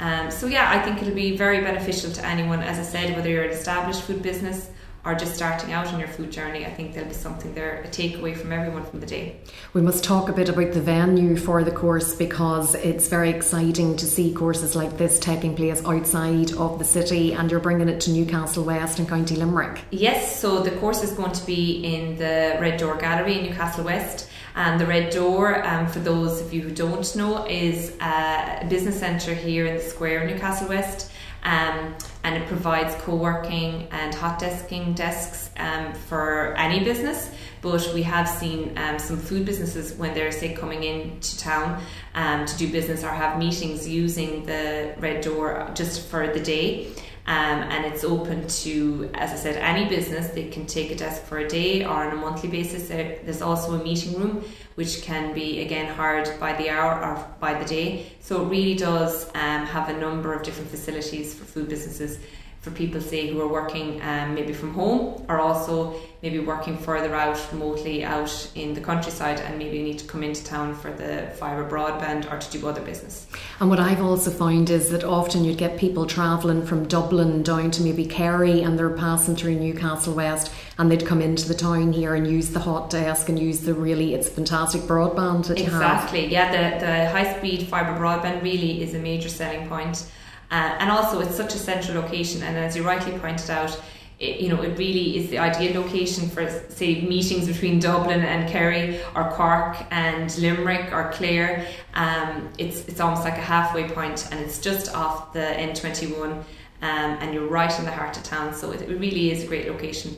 [0.00, 3.28] Um, so yeah, I think it'll be very beneficial to anyone, as I said, whether
[3.28, 4.70] you're an established food business
[5.06, 7.86] are just starting out on your food journey, I think there'll be something there, a
[7.86, 9.36] takeaway from everyone from the day.
[9.72, 13.96] We must talk a bit about the venue for the course because it's very exciting
[13.98, 18.00] to see courses like this taking place outside of the city and you're bringing it
[18.00, 19.84] to Newcastle West and County Limerick.
[19.92, 23.84] Yes, so the course is going to be in the Red Door Gallery in Newcastle
[23.84, 24.28] West.
[24.56, 28.98] And the Red Door, um, for those of you who don't know, is a business
[28.98, 31.12] centre here in the square in Newcastle West.
[31.46, 31.94] Um,
[32.24, 37.30] and it provides co-working and hot desking desks um, for any business.
[37.62, 41.80] But we have seen um, some food businesses when they're say coming in to town
[42.14, 46.88] um, to do business or have meetings using the red door just for the day
[47.26, 50.28] um, and it's open to, as I said, any business.
[50.28, 52.88] They can take a desk for a day or on a monthly basis.
[52.88, 54.44] There's also a meeting room
[54.76, 58.06] which can be again hired by the hour or by the day.
[58.20, 62.18] So it really does um, have a number of different facilities for food businesses
[62.66, 67.14] for people say who are working um, maybe from home or also maybe working further
[67.14, 71.32] out remotely out in the countryside and maybe need to come into town for the
[71.38, 73.28] fibre broadband or to do other business.
[73.60, 77.70] And what I've also found is that often you'd get people travelling from Dublin down
[77.70, 81.92] to maybe Kerry and they're passing through Newcastle West and they'd come into the town
[81.92, 85.66] here and use the hot desk and use the really it's fantastic broadband that you
[85.66, 85.82] have.
[85.82, 90.10] Exactly, yeah, the, the high speed fibre broadband really is a major selling point.
[90.50, 93.80] Uh, and also, it's such a central location, and as you rightly pointed out,
[94.18, 98.48] it, you know, it really is the ideal location for, say, meetings between Dublin and
[98.48, 101.66] Kerry, or Cork and Limerick, or Clare.
[101.94, 106.44] Um, it's it's almost like a halfway point, and it's just off the N21, um,
[106.80, 108.54] and you're right in the heart of town.
[108.54, 110.16] So it, it really is a great location.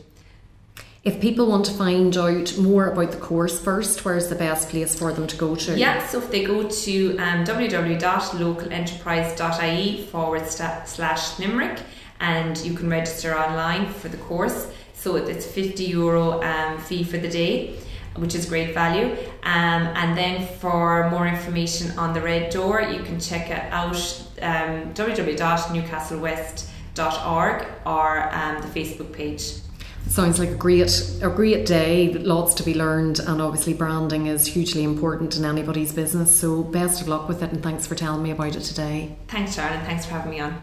[1.04, 4.98] If people want to find out more about the course first, where's the best place
[4.98, 5.78] for them to go to?
[5.78, 11.78] Yeah, so if they go to um, www.localenterprise.ie forward slash Limerick
[12.20, 14.66] and you can register online for the course.
[14.92, 17.76] So it's 50 euro um, fee for the day,
[18.16, 19.12] which is great value.
[19.44, 23.94] Um, and then for more information on the Red Door, you can check it out
[24.42, 29.60] um, www.newcastlewest.org or um, the Facebook page.
[30.08, 34.46] Sounds like a great a great day, lots to be learned and obviously branding is
[34.46, 36.34] hugely important in anybody's business.
[36.34, 39.16] So best of luck with it and thanks for telling me about it today.
[39.28, 40.62] Thanks Sharon, thanks for having me on.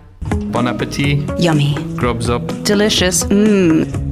[0.52, 1.40] Bon appetit.
[1.40, 1.76] Yummy.
[1.96, 2.48] Grubs up.
[2.64, 3.24] Delicious.
[3.26, 4.05] Mmm.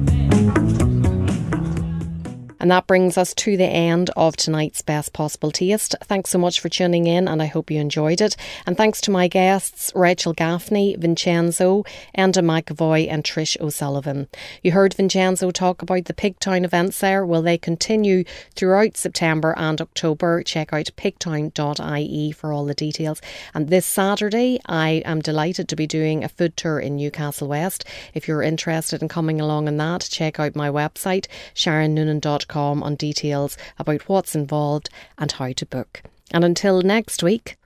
[2.64, 5.94] And that brings us to the end of tonight's Best Possible Taste.
[6.04, 8.36] Thanks so much for tuning in, and I hope you enjoyed it.
[8.64, 11.84] And thanks to my guests, Rachel Gaffney, Vincenzo,
[12.16, 14.28] Enda McEvoy, and Trish O'Sullivan.
[14.62, 17.26] You heard Vincenzo talk about the Pigtown events there.
[17.26, 20.42] Will they continue throughout September and October?
[20.42, 23.20] Check out pigtown.ie for all the details.
[23.52, 27.84] And this Saturday, I am delighted to be doing a food tour in Newcastle West.
[28.14, 33.56] If you're interested in coming along on that, check out my website, sharonnoonan.com, on details
[33.78, 36.02] about what's involved and how to book.
[36.30, 37.56] And until next week,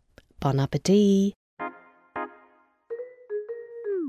[0.40, 1.34] bon appetit.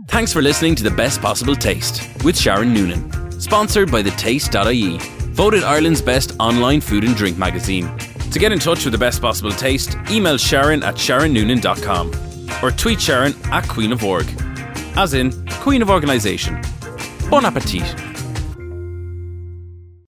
[0.07, 3.39] Thanks for listening to The Best Possible Taste with Sharon Noonan.
[3.39, 4.97] Sponsored by thetaste.ie,
[5.33, 7.95] voted Ireland's best online food and drink magazine.
[8.31, 12.99] To get in touch with The Best Possible Taste, email Sharon at sharonnoonan.com or tweet
[12.99, 14.25] Sharon at Queen of Org,
[14.95, 16.61] as in Queen of Organisation.
[17.29, 17.83] Bon appetit.